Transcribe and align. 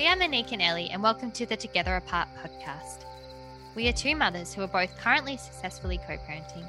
We 0.00 0.06
are 0.06 0.16
Monique 0.16 0.52
and 0.52 0.62
Ellie, 0.62 0.88
and 0.88 1.02
welcome 1.02 1.30
to 1.32 1.44
the 1.44 1.58
Together 1.58 1.94
Apart 1.96 2.26
podcast. 2.42 3.04
We 3.74 3.86
are 3.86 3.92
two 3.92 4.16
mothers 4.16 4.54
who 4.54 4.62
are 4.62 4.66
both 4.66 4.98
currently 4.98 5.36
successfully 5.36 5.98
co 5.98 6.16
parenting. 6.16 6.64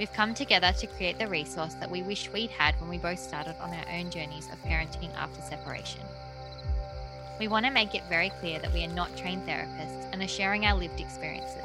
We've 0.00 0.12
come 0.12 0.34
together 0.34 0.72
to 0.72 0.88
create 0.88 1.16
the 1.16 1.28
resource 1.28 1.74
that 1.74 1.92
we 1.92 2.02
wish 2.02 2.28
we'd 2.32 2.50
had 2.50 2.74
when 2.80 2.90
we 2.90 2.98
both 2.98 3.20
started 3.20 3.54
on 3.60 3.70
our 3.70 3.84
own 3.88 4.10
journeys 4.10 4.48
of 4.52 4.60
parenting 4.64 5.14
after 5.14 5.40
separation. 5.42 6.00
We 7.38 7.46
want 7.46 7.66
to 7.66 7.70
make 7.70 7.94
it 7.94 8.02
very 8.08 8.30
clear 8.40 8.58
that 8.58 8.74
we 8.74 8.84
are 8.84 8.92
not 8.92 9.16
trained 9.16 9.46
therapists 9.46 10.08
and 10.12 10.20
are 10.20 10.26
sharing 10.26 10.66
our 10.66 10.76
lived 10.76 10.98
experiences. 10.98 11.62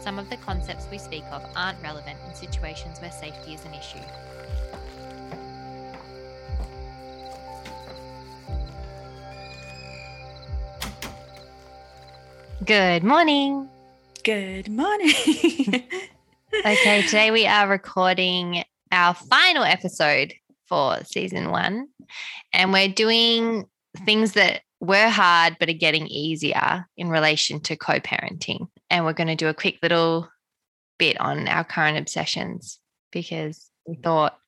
Some 0.00 0.18
of 0.18 0.28
the 0.30 0.36
concepts 0.38 0.88
we 0.90 0.98
speak 0.98 1.22
of 1.30 1.44
aren't 1.54 1.80
relevant 1.80 2.18
in 2.26 2.34
situations 2.34 3.00
where 3.00 3.12
safety 3.12 3.54
is 3.54 3.64
an 3.66 3.74
issue. 3.74 4.02
Good 12.66 13.04
morning. 13.04 13.68
Good 14.24 14.68
morning. 14.68 15.12
Okay, 16.64 17.02
today 17.02 17.30
we 17.30 17.46
are 17.46 17.68
recording 17.68 18.64
our 18.90 19.14
final 19.14 19.62
episode 19.62 20.32
for 20.68 20.96
season 21.04 21.50
one, 21.50 21.88
and 22.52 22.72
we're 22.72 22.88
doing 22.88 23.66
things 24.04 24.32
that 24.32 24.62
were 24.80 25.08
hard 25.08 25.56
but 25.60 25.68
are 25.68 25.74
getting 25.74 26.06
easier 26.06 26.86
in 26.96 27.08
relation 27.08 27.60
to 27.60 27.76
co 27.76 28.00
parenting. 28.00 28.68
And 28.88 29.04
we're 29.04 29.12
going 29.12 29.26
to 29.28 29.36
do 29.36 29.48
a 29.48 29.54
quick 29.54 29.78
little 29.82 30.28
bit 30.98 31.20
on 31.20 31.46
our 31.46 31.64
current 31.64 31.98
obsessions 31.98 32.80
because 33.12 33.70
we 33.86 33.96
thought, 33.96 34.38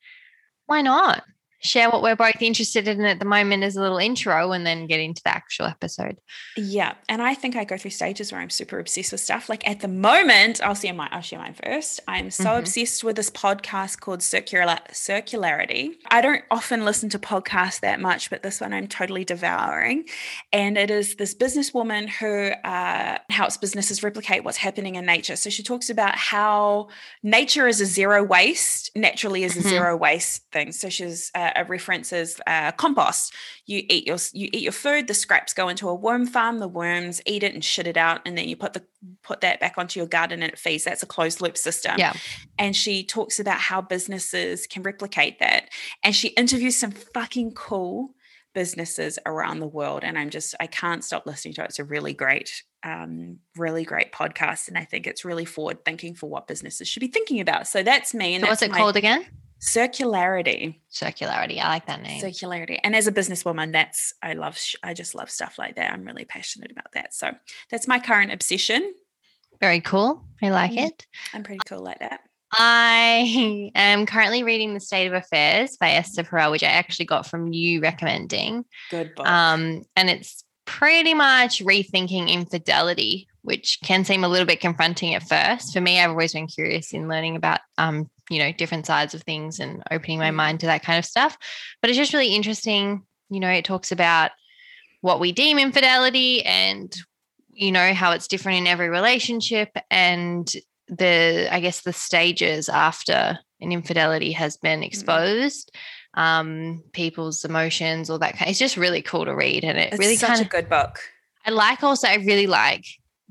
why 0.67 0.83
not? 0.83 1.25
Share 1.61 1.91
what 1.91 2.03
we're 2.03 2.17
both 2.17 2.41
interested 2.41 2.87
in 2.87 3.05
at 3.05 3.19
the 3.19 3.25
moment 3.25 3.65
as 3.65 3.77
a 3.77 3.81
little 3.81 3.99
intro 3.99 4.53
and 4.53 4.65
then 4.65 4.87
get 4.87 5.01
into 5.01 5.23
the 5.25 5.35
actual 5.35 5.67
episode. 5.67 6.17
Yeah. 6.57 6.95
And 7.09 7.21
I 7.21 7.35
think 7.35 7.57
I 7.57 7.65
go 7.65 7.77
through 7.77 7.91
stages 7.91 8.31
where 8.31 8.41
I'm 8.41 8.51
super 8.51 8.79
obsessed 8.79 9.13
with 9.13 9.21
stuff. 9.21 9.49
Like 9.49 9.67
at 9.69 9.81
the 9.81 9.89
moment, 9.89 10.63
I'll 10.63 10.75
share 10.75 10.95
my 10.95 11.09
I'll 11.11 11.21
share 11.21 11.39
mine 11.39 11.55
first. 11.55 12.01
I'm 12.07 12.31
so 12.31 12.45
mm-hmm. 12.45 12.61
obsessed 12.61 13.03
with 13.03 13.17
this 13.17 13.31
podcast 13.31 14.01
called 14.01 14.23
Circular 14.23 14.79
Circularity. 14.91 15.97
I 16.11 16.21
don't 16.21 16.45
often 16.51 16.85
listen 16.85 17.09
to 17.11 17.19
podcasts 17.19 17.81
that 17.81 18.01
much, 18.01 18.31
but 18.31 18.43
this 18.43 18.61
one 18.61 18.73
I'm 18.73 18.87
totally 18.87 19.25
devouring. 19.25 20.05
And 20.53 20.79
it 20.79 20.91
is 20.91 21.17
this 21.17 21.35
businesswoman 21.35 22.09
who 22.09 22.51
uh, 22.69 23.19
helps 23.31 23.57
businesses 23.57 24.03
replicate 24.03 24.45
what's 24.45 24.59
happening 24.59 24.95
in 24.95 25.07
nature. 25.07 25.37
So 25.37 25.51
she 25.51 25.63
talks 25.63 25.91
about 25.91 26.15
how 26.15 26.89
nature 27.23 27.67
is 27.67 27.81
a 27.81 27.87
zero 27.87 28.23
waste, 28.23 28.91
naturally 28.95 29.43
is 29.43 29.57
a 29.57 29.61
mm-hmm. 29.61 29.69
zero 29.69 29.97
waste 29.97 30.45
thing. 30.53 30.73
So 30.73 30.89
she's 30.89 31.31
uh, 31.35 31.48
uh, 31.57 31.65
references 31.69 32.41
uh, 32.47 32.73
compost. 32.73 33.35
You 33.67 33.83
eat 33.89 34.07
your 34.07 34.19
you 34.33 34.49
eat 34.53 34.63
your 34.63 34.73
food. 34.73 35.07
The 35.07 35.15
scraps 35.15 35.53
go 35.53 35.69
into 35.69 35.89
a 35.89 35.95
worm 35.95 36.27
farm. 36.27 36.59
The 36.59 36.69
worms 36.69 37.21
eat 37.27 37.43
it 37.43 37.55
and 37.55 37.65
shit 37.65 37.87
it 37.87 37.97
out, 37.97 38.21
and 38.25 38.37
then 38.37 38.49
you 38.49 38.57
put 38.57 38.73
the 38.73 38.85
put 39.23 39.41
that 39.41 39.61
back 39.61 39.75
onto 39.79 40.01
your 40.01 40.07
garden 40.07 40.43
and 40.43 40.53
it 40.53 40.59
feeds. 40.59 40.85
That's 40.85 41.03
a 41.03 41.07
closed 41.07 41.41
loop 41.41 41.57
system. 41.57 41.95
Yeah. 41.99 42.15
And 42.59 42.75
she 42.75 43.05
talks 43.05 43.39
about 43.39 43.59
how 43.59 43.81
businesses 43.81 44.67
can 44.67 44.83
replicate 44.83 45.39
that, 45.41 45.71
and 46.03 46.15
she 46.15 46.29
interviews 46.29 46.77
some 46.77 46.93
fucking 46.93 47.53
cool 47.53 48.15
businesses 48.55 49.19
around 49.27 49.61
the 49.61 49.69
world 49.69 50.03
and 50.03 50.19
i'm 50.19 50.31
just 50.31 50.55
i 50.59 50.67
can't 50.67 51.05
stop 51.05 51.27
listening 51.27 51.55
to 51.55 51.63
it 51.63 51.67
it's 51.67 51.79
a 51.79 51.85
really 51.85 52.13
great 52.13 52.65
um, 52.83 53.39
really 53.57 53.85
great 53.85 54.11
podcast 54.11 54.69
and 54.69 54.79
i 54.79 54.85
think 54.85 55.07
it's 55.07 55.25
really 55.25 55.45
forward 55.45 55.85
thinking 55.85 56.15
for 56.15 56.29
what 56.29 56.47
businesses 56.47 56.89
should 56.89 57.01
be 57.01 57.09
thinking 57.09 57.41
about 57.41 57.69
so 57.69 57.83
that's 57.83 58.15
me 58.15 58.35
and 58.35 58.43
so 58.43 58.49
what's 58.49 58.63
it 58.63 58.71
my, 58.71 58.79
called 58.79 58.97
again 58.97 59.25
circularity. 59.61 60.77
Circularity 60.93 61.59
i 61.59 61.69
like 61.69 61.87
that 61.87 62.03
name. 62.03 62.23
Circularity. 62.23 62.79
And 62.83 62.95
as 62.95 63.07
a 63.07 63.13
businesswoman 63.13 63.73
that's 63.73 64.15
i 64.23 64.35
love 64.35 64.59
i 64.83 64.95
just 64.95 65.15
love 65.15 65.31
stuff 65.31 65.59
like 65.59 65.77
that. 65.77 65.93
I'm 65.93 66.05
really 66.05 66.25
passionate 66.25 66.71
about 66.71 66.93
that. 66.95 67.15
So 67.15 67.31
that's 67.71 67.89
my 67.89 67.99
current 67.99 68.33
obsession. 68.33 68.95
Very 69.61 69.81
cool. 69.81 70.25
I 70.43 70.51
like 70.51 70.77
it. 70.77 71.07
I'm 71.35 71.43
pretty 71.43 71.61
cool 71.67 71.83
like 71.83 71.99
that. 71.99 72.21
I 72.53 73.71
am 73.75 74.07
currently 74.07 74.43
reading 74.43 74.75
The 74.75 74.81
State 74.81 75.07
of 75.07 75.13
Affairs 75.15 75.77
by 75.77 75.91
Esther 75.91 76.23
Perel, 76.23 76.51
which 76.51 76.63
I 76.63 76.69
actually 76.69 77.07
got 77.07 77.27
from 77.27 77.53
you 77.53 77.81
recommending. 77.81 78.65
Good 78.91 79.15
book. 79.15 79.27
Um, 79.27 79.83
and 79.97 80.09
it's 80.09 80.45
pretty 80.69 81.15
much 81.15 81.65
rethinking 81.65 82.29
infidelity, 82.29 83.27
which 83.43 83.79
can 83.83 84.05
seem 84.05 84.23
a 84.23 84.29
little 84.29 84.47
bit 84.47 84.61
confronting 84.61 85.15
at 85.15 85.27
first. 85.27 85.73
For 85.73 85.81
me, 85.81 85.99
I've 85.99 86.11
always 86.11 86.35
been 86.35 86.47
curious 86.47 86.93
in 86.93 87.09
learning 87.09 87.37
about 87.37 87.61
um, 87.79 88.11
you 88.29 88.39
know, 88.39 88.53
different 88.53 88.87
sides 88.87 89.15
of 89.15 89.23
things 89.23 89.59
and 89.59 89.83
opening 89.91 90.19
my 90.19 90.31
mm. 90.31 90.35
mind 90.35 90.61
to 90.61 90.67
that 90.67 90.83
kind 90.83 90.99
of 90.99 91.05
stuff. 91.05 91.37
But 91.81 91.91
it's 91.91 91.97
just 91.97 92.13
really 92.13 92.35
interesting. 92.35 93.05
You 93.31 93.41
know, 93.41 93.51
it 93.51 93.65
talks 93.65 93.93
about 93.93 94.33
what 95.01 95.21
we 95.21 95.33
deem 95.33 95.59
infidelity 95.59 96.45
and, 96.45 96.95
you 97.51 97.73
know, 97.73 97.95
how 97.95 98.13
it's 98.13 98.29
different 98.29 98.59
in 98.59 98.67
every 98.67 98.91
relationship 98.91 99.71
and 99.91 100.53
the, 100.89 101.49
I 101.51 101.61
guess, 101.61 101.83
the 101.83 101.93
stages 101.93 102.69
after 102.69 103.39
an 103.61 103.73
infidelity 103.73 104.33
has 104.33 104.57
been 104.59 104.81
mm. 104.81 104.87
exposed. 104.87 105.75
Um, 106.19 106.83
people's 106.93 107.45
emotions, 107.45 108.11
all 108.11 108.19
that 108.19 108.37
kind. 108.37 108.51
It's 108.51 108.59
just 108.59 108.77
really 108.77 109.03
cool 109.03 109.25
to 109.25 109.35
read, 109.35 109.63
and 109.63 109.79
it 109.79 109.93
it's 109.93 109.99
really 109.99 110.17
kind 110.17 110.41
of 110.41 110.47
a 110.47 110.51
good 110.51 110.69
book. 110.69 110.99
I 111.47 111.51
like 111.51 111.83
also. 111.83 112.09
I 112.09 112.17
really 112.17 112.49
like 112.49 112.85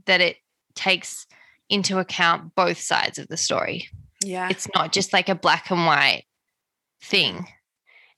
that 0.05 0.21
it 0.21 0.37
takes 0.73 1.27
into 1.69 1.99
account 1.99 2.55
both 2.55 2.79
sides 2.79 3.19
of 3.19 3.27
the 3.27 3.37
story. 3.37 3.89
Yeah. 4.23 4.49
It's 4.49 4.67
not 4.73 4.91
just 4.91 5.13
like 5.13 5.29
a 5.29 5.35
black 5.35 5.69
and 5.69 5.85
white 5.85 6.23
thing. 7.01 7.47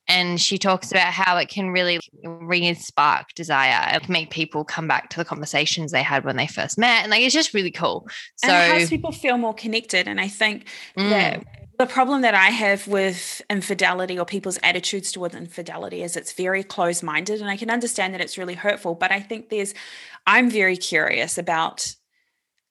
And 0.07 0.41
she 0.41 0.57
talks 0.57 0.89
about 0.91 1.13
how 1.13 1.37
it 1.37 1.49
can 1.49 1.69
really 1.69 1.99
re 2.23 2.73
spark 2.73 3.27
desire 3.35 3.89
and 3.91 4.09
make 4.09 4.31
people 4.31 4.63
come 4.63 4.87
back 4.87 5.09
to 5.11 5.17
the 5.17 5.25
conversations 5.25 5.91
they 5.91 6.01
had 6.01 6.25
when 6.25 6.35
they 6.35 6.47
first 6.47 6.79
met. 6.79 7.03
And 7.03 7.11
like 7.11 7.21
it's 7.21 7.33
just 7.33 7.53
really 7.53 7.69
cool. 7.69 8.07
So 8.37 8.49
and 8.49 8.75
it 8.75 8.79
has 8.79 8.89
people 8.89 9.11
feel 9.11 9.37
more 9.37 9.53
connected. 9.53 10.07
And 10.07 10.19
I 10.19 10.27
think 10.27 10.65
mm. 10.97 11.09
that 11.09 11.43
the 11.79 11.85
problem 11.85 12.23
that 12.23 12.35
I 12.35 12.47
have 12.47 12.87
with 12.87 13.41
infidelity 13.49 14.19
or 14.19 14.25
people's 14.25 14.59
attitudes 14.61 15.13
towards 15.13 15.33
infidelity 15.33 16.03
is 16.03 16.17
it's 16.17 16.33
very 16.33 16.61
close 16.61 17.01
minded. 17.01 17.39
And 17.39 17.49
I 17.49 17.55
can 17.55 17.69
understand 17.71 18.13
that 18.13 18.21
it's 18.21 18.37
really 18.37 18.53
hurtful. 18.53 18.95
But 18.95 19.13
I 19.13 19.21
think 19.21 19.47
there's, 19.47 19.73
I'm 20.27 20.49
very 20.49 20.75
curious 20.75 21.37
about 21.37 21.95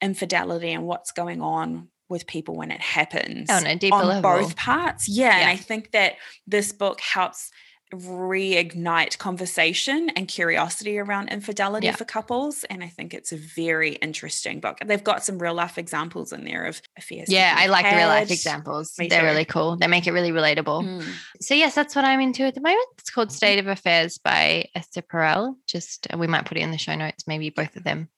infidelity 0.03 0.71
and 0.73 0.87
what's 0.87 1.11
going 1.13 1.41
on 1.41 1.89
with 2.11 2.27
people 2.27 2.55
when 2.55 2.71
it 2.71 2.83
happens 2.83 3.49
oh, 3.51 3.57
on 3.57 3.67
a 3.67 3.77
deeper 3.77 3.97
on 3.97 4.07
level. 4.09 4.23
both 4.31 4.57
parts. 4.57 5.09
Yeah, 5.09 5.31
yeah. 5.31 5.39
And 5.39 5.51
I 5.51 5.57
think 5.57 5.93
that 5.93 6.17
this 6.47 6.73
book 6.73 7.01
helps 7.01 7.51
reignite 7.93 9.19
conversation 9.19 10.11
and 10.11 10.29
curiosity 10.29 10.99
around 10.99 11.29
infidelity 11.29 11.87
yeah. 11.87 11.97
for 11.97 12.05
couples. 12.05 12.65
And 12.65 12.85
I 12.85 12.89
think 12.89 13.15
it's 13.15 13.33
a 13.33 13.37
very 13.37 13.95
interesting 13.95 14.61
book. 14.61 14.79
They've 14.85 15.03
got 15.03 15.25
some 15.25 15.39
real 15.39 15.55
life 15.55 15.79
examples 15.79 16.33
in 16.33 16.45
there 16.45 16.67
of 16.67 16.83
affairs. 16.97 17.31
Yeah, 17.31 17.55
I 17.57 17.67
like 17.67 17.85
had. 17.85 17.95
the 17.95 17.99
real 17.99 18.09
life 18.09 18.31
examples. 18.31 18.93
Me 18.99 19.09
They're 19.09 19.21
too. 19.21 19.27
really 19.27 19.45
cool. 19.45 19.77
They 19.77 19.87
make 19.87 20.07
it 20.07 20.13
really 20.13 20.33
relatable. 20.33 20.85
Mm. 20.85 21.05
So 21.41 21.55
yes, 21.55 21.75
that's 21.75 21.97
what 21.97 22.05
I'm 22.05 22.21
into 22.21 22.43
at 22.45 22.55
the 22.55 22.61
moment. 22.61 22.87
It's 22.99 23.11
called 23.11 23.29
mm-hmm. 23.29 23.37
State 23.37 23.59
of 23.59 23.67
Affairs 23.67 24.19
by 24.19 24.67
Esther 24.75 25.03
Perel. 25.03 25.55
Just 25.67 26.07
we 26.17 26.27
might 26.27 26.45
put 26.45 26.59
it 26.59 26.63
in 26.63 26.71
the 26.71 26.79
show 26.79 26.95
notes, 26.95 27.27
maybe 27.27 27.51
both 27.51 27.77
of 27.77 27.85
them. 27.85 28.09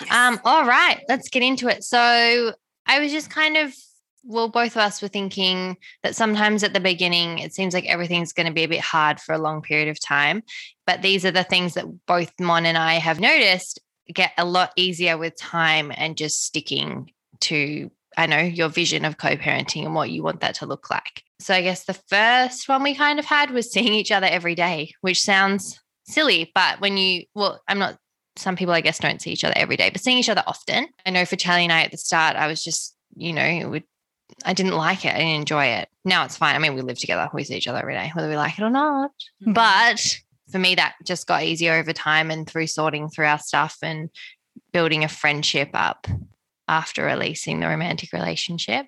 Yes. 0.00 0.12
Um, 0.12 0.40
all 0.44 0.66
right, 0.66 1.00
let's 1.08 1.30
get 1.30 1.42
into 1.42 1.68
it. 1.68 1.84
So 1.84 2.52
I 2.86 3.00
was 3.00 3.10
just 3.10 3.30
kind 3.30 3.56
of, 3.56 3.74
well, 4.24 4.48
both 4.48 4.72
of 4.72 4.78
us 4.78 5.02
were 5.02 5.08
thinking 5.08 5.76
that 6.02 6.16
sometimes 6.16 6.62
at 6.62 6.72
the 6.72 6.80
beginning, 6.80 7.38
it 7.38 7.54
seems 7.54 7.74
like 7.74 7.86
everything's 7.86 8.32
going 8.32 8.46
to 8.46 8.52
be 8.52 8.64
a 8.64 8.68
bit 8.68 8.80
hard 8.80 9.20
for 9.20 9.34
a 9.34 9.38
long 9.38 9.62
period 9.62 9.88
of 9.88 10.00
time. 10.00 10.42
But 10.86 11.02
these 11.02 11.24
are 11.24 11.30
the 11.30 11.44
things 11.44 11.74
that 11.74 12.06
both 12.06 12.32
Mon 12.40 12.66
and 12.66 12.78
I 12.78 12.94
have 12.94 13.20
noticed 13.20 13.80
get 14.12 14.32
a 14.36 14.44
lot 14.44 14.72
easier 14.76 15.16
with 15.16 15.36
time 15.36 15.92
and 15.96 16.16
just 16.16 16.44
sticking 16.44 17.10
to, 17.40 17.90
I 18.16 18.26
know, 18.26 18.40
your 18.40 18.68
vision 18.68 19.04
of 19.04 19.18
co 19.18 19.36
parenting 19.36 19.84
and 19.84 19.94
what 19.94 20.10
you 20.10 20.22
want 20.22 20.40
that 20.40 20.56
to 20.56 20.66
look 20.66 20.90
like. 20.90 21.22
So 21.40 21.54
I 21.54 21.62
guess 21.62 21.84
the 21.84 21.94
first 22.08 22.68
one 22.68 22.82
we 22.82 22.94
kind 22.94 23.18
of 23.18 23.24
had 23.24 23.50
was 23.50 23.72
seeing 23.72 23.92
each 23.92 24.12
other 24.12 24.26
every 24.26 24.54
day, 24.54 24.94
which 25.00 25.22
sounds 25.22 25.80
silly. 26.04 26.50
But 26.54 26.80
when 26.80 26.96
you, 26.96 27.24
well, 27.34 27.60
I'm 27.68 27.78
not 27.78 27.98
some 28.36 28.56
people, 28.56 28.74
I 28.74 28.80
guess, 28.80 28.98
don't 28.98 29.22
see 29.22 29.30
each 29.30 29.44
other 29.44 29.54
every 29.56 29.76
day, 29.76 29.90
but 29.90 30.00
seeing 30.00 30.18
each 30.18 30.28
other 30.28 30.42
often. 30.46 30.88
I 31.06 31.10
know 31.10 31.24
for 31.24 31.36
Charlie 31.36 31.64
and 31.64 31.72
I 31.72 31.82
at 31.82 31.92
the 31.92 31.98
start, 31.98 32.36
I 32.36 32.46
was 32.46 32.64
just, 32.64 32.96
you 33.16 33.32
know, 33.32 33.44
it 33.44 33.64
would, 33.64 33.84
I 34.44 34.52
didn't 34.52 34.76
like 34.76 35.04
it. 35.04 35.14
I 35.14 35.18
didn't 35.18 35.40
enjoy 35.40 35.66
it. 35.66 35.88
Now 36.04 36.24
it's 36.24 36.36
fine. 36.36 36.54
I 36.54 36.58
mean, 36.58 36.74
we 36.74 36.82
live 36.82 36.98
together. 36.98 37.28
We 37.32 37.44
see 37.44 37.56
each 37.56 37.68
other 37.68 37.78
every 37.78 37.94
day, 37.94 38.10
whether 38.14 38.28
we 38.28 38.36
like 38.36 38.58
it 38.58 38.62
or 38.62 38.70
not. 38.70 39.10
Mm-hmm. 39.42 39.52
But 39.52 40.18
for 40.50 40.58
me, 40.58 40.74
that 40.74 40.94
just 41.04 41.26
got 41.26 41.42
easier 41.42 41.74
over 41.74 41.92
time 41.92 42.30
and 42.30 42.48
through 42.48 42.66
sorting 42.66 43.08
through 43.08 43.26
our 43.26 43.38
stuff 43.38 43.78
and 43.82 44.10
building 44.72 45.04
a 45.04 45.08
friendship 45.08 45.70
up 45.72 46.06
after 46.68 47.04
releasing 47.04 47.60
the 47.60 47.68
romantic 47.68 48.12
relationship. 48.12 48.86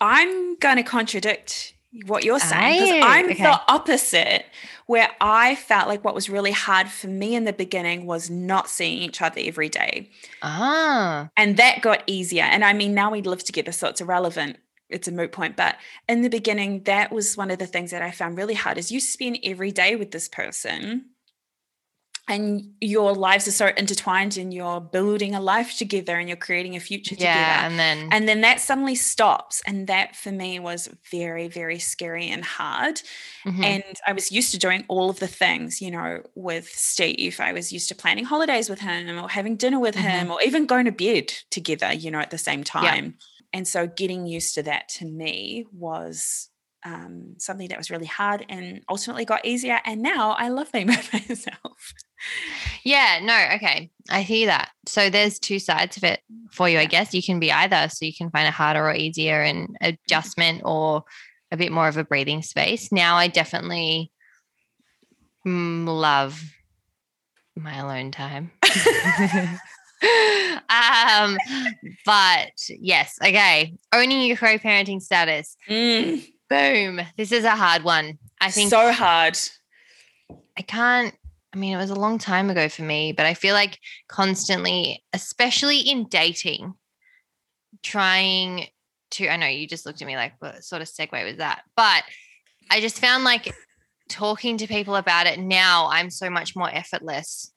I'm 0.00 0.56
going 0.56 0.76
to 0.76 0.82
contradict 0.82 1.74
what 2.06 2.24
you're 2.24 2.38
saying 2.38 2.80
because 2.80 3.04
I'm 3.04 3.24
okay. 3.26 3.42
the 3.42 3.60
opposite 3.68 4.46
where 4.86 5.08
I 5.20 5.56
felt 5.56 5.88
like 5.88 6.04
what 6.04 6.14
was 6.14 6.30
really 6.30 6.52
hard 6.52 6.88
for 6.88 7.08
me 7.08 7.34
in 7.34 7.44
the 7.44 7.52
beginning 7.52 8.06
was 8.06 8.30
not 8.30 8.68
seeing 8.68 8.98
each 8.98 9.20
other 9.20 9.40
every 9.42 9.68
day. 9.68 10.10
Ah. 10.42 11.30
And 11.36 11.56
that 11.56 11.82
got 11.82 12.02
easier. 12.06 12.44
And 12.44 12.64
I 12.64 12.72
mean, 12.72 12.94
now 12.94 13.10
we 13.10 13.22
live 13.22 13.42
together, 13.42 13.72
so 13.72 13.88
it's 13.88 14.00
irrelevant. 14.00 14.58
It's 14.88 15.08
a 15.08 15.12
moot 15.12 15.32
point. 15.32 15.56
But 15.56 15.76
in 16.08 16.22
the 16.22 16.28
beginning, 16.28 16.84
that 16.84 17.10
was 17.10 17.36
one 17.36 17.50
of 17.50 17.58
the 17.58 17.66
things 17.66 17.90
that 17.90 18.02
I 18.02 18.12
found 18.12 18.38
really 18.38 18.54
hard 18.54 18.78
is 18.78 18.92
you 18.92 19.00
spend 19.00 19.40
every 19.42 19.72
day 19.72 19.96
with 19.96 20.12
this 20.12 20.28
person 20.28 21.06
and 22.28 22.72
your 22.80 23.14
lives 23.14 23.46
are 23.46 23.52
so 23.52 23.70
intertwined 23.76 24.36
and 24.36 24.52
you're 24.52 24.80
building 24.80 25.34
a 25.34 25.40
life 25.40 25.76
together 25.76 26.16
and 26.16 26.28
you're 26.28 26.36
creating 26.36 26.74
a 26.74 26.80
future 26.80 27.14
yeah, 27.18 27.34
together 27.34 27.66
and 27.66 27.78
then 27.78 28.08
and 28.10 28.28
then 28.28 28.40
that 28.40 28.60
suddenly 28.60 28.94
stops 28.94 29.62
and 29.66 29.86
that 29.86 30.16
for 30.16 30.32
me 30.32 30.58
was 30.58 30.88
very 31.10 31.46
very 31.48 31.78
scary 31.78 32.28
and 32.28 32.44
hard 32.44 33.00
mm-hmm. 33.44 33.62
and 33.62 33.84
i 34.06 34.12
was 34.12 34.32
used 34.32 34.50
to 34.50 34.58
doing 34.58 34.84
all 34.88 35.08
of 35.08 35.18
the 35.20 35.26
things 35.26 35.80
you 35.80 35.90
know 35.90 36.20
with 36.34 36.68
steve 36.68 37.38
i 37.40 37.52
was 37.52 37.72
used 37.72 37.88
to 37.88 37.94
planning 37.94 38.24
holidays 38.24 38.68
with 38.68 38.80
him 38.80 39.18
or 39.18 39.28
having 39.28 39.56
dinner 39.56 39.78
with 39.78 39.94
mm-hmm. 39.94 40.08
him 40.08 40.30
or 40.30 40.42
even 40.42 40.66
going 40.66 40.84
to 40.84 40.92
bed 40.92 41.32
together 41.50 41.92
you 41.92 42.10
know 42.10 42.20
at 42.20 42.30
the 42.30 42.38
same 42.38 42.64
time 42.64 43.04
yeah. 43.04 43.58
and 43.58 43.68
so 43.68 43.86
getting 43.86 44.26
used 44.26 44.54
to 44.54 44.62
that 44.62 44.88
to 44.88 45.04
me 45.04 45.64
was 45.72 46.48
um, 46.84 47.34
something 47.38 47.68
that 47.68 47.78
was 47.78 47.90
really 47.90 48.06
hard 48.06 48.46
and 48.48 48.82
ultimately 48.88 49.24
got 49.24 49.44
easier. 49.44 49.80
And 49.84 50.02
now 50.02 50.32
I 50.38 50.48
love 50.48 50.70
being 50.70 50.86
by 51.12 51.24
myself. 51.28 51.92
Yeah, 52.84 53.20
no, 53.22 53.56
okay. 53.56 53.90
I 54.10 54.22
hear 54.22 54.46
that. 54.46 54.70
So 54.86 55.10
there's 55.10 55.38
two 55.38 55.58
sides 55.58 55.96
of 55.96 56.04
it 56.04 56.20
for 56.52 56.68
you, 56.68 56.78
I 56.78 56.86
guess. 56.86 57.12
You 57.14 57.22
can 57.22 57.40
be 57.40 57.52
either. 57.52 57.88
So 57.88 58.04
you 58.04 58.14
can 58.14 58.30
find 58.30 58.46
it 58.46 58.54
harder 58.54 58.88
or 58.88 58.94
easier 58.94 59.42
and 59.42 59.68
mm-hmm. 59.68 59.94
adjustment 60.04 60.62
or 60.64 61.04
a 61.50 61.56
bit 61.56 61.72
more 61.72 61.88
of 61.88 61.96
a 61.96 62.04
breathing 62.04 62.42
space. 62.42 62.92
Now 62.92 63.16
I 63.16 63.28
definitely 63.28 64.12
love 65.44 66.42
my 67.56 67.78
alone 67.78 68.10
time. 68.10 68.50
um, 70.68 71.38
but 72.04 72.52
yes, 72.68 73.18
okay. 73.22 73.74
Owning 73.92 74.22
your 74.22 74.36
co-parenting 74.36 75.00
status. 75.00 75.56
Mm. 75.68 76.26
Boom. 76.48 77.00
This 77.16 77.32
is 77.32 77.44
a 77.44 77.50
hard 77.50 77.82
one. 77.82 78.18
I 78.40 78.50
think 78.50 78.70
so 78.70 78.92
hard. 78.92 79.38
I 80.56 80.62
can't 80.62 81.14
I 81.56 81.58
mean, 81.58 81.72
it 81.72 81.78
was 81.78 81.88
a 81.88 81.94
long 81.94 82.18
time 82.18 82.50
ago 82.50 82.68
for 82.68 82.82
me, 82.82 83.12
but 83.12 83.24
I 83.24 83.32
feel 83.32 83.54
like 83.54 83.80
constantly, 84.08 85.02
especially 85.14 85.78
in 85.78 86.04
dating, 86.04 86.74
trying 87.82 88.66
to, 89.12 89.28
I 89.28 89.38
know 89.38 89.46
you 89.46 89.66
just 89.66 89.86
looked 89.86 90.02
at 90.02 90.06
me 90.06 90.16
like, 90.16 90.34
what 90.38 90.62
sort 90.62 90.82
of 90.82 90.88
segue 90.88 91.24
was 91.24 91.38
that? 91.38 91.62
But 91.74 92.02
I 92.70 92.82
just 92.82 93.00
found 93.00 93.24
like 93.24 93.54
talking 94.10 94.58
to 94.58 94.66
people 94.66 94.96
about 94.96 95.26
it 95.26 95.38
now, 95.38 95.88
I'm 95.90 96.10
so 96.10 96.28
much 96.28 96.54
more 96.54 96.68
effortless. 96.70 97.50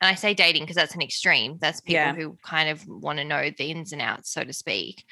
And 0.00 0.08
I 0.08 0.14
say 0.14 0.32
dating 0.32 0.62
because 0.62 0.76
that's 0.76 0.94
an 0.94 1.02
extreme. 1.02 1.58
That's 1.60 1.80
people 1.80 1.94
yeah. 1.94 2.14
who 2.14 2.38
kind 2.44 2.68
of 2.68 2.86
want 2.86 3.18
to 3.18 3.24
know 3.24 3.50
the 3.50 3.72
ins 3.72 3.92
and 3.92 4.00
outs, 4.00 4.32
so 4.32 4.44
to 4.44 4.52
speak. 4.52 5.04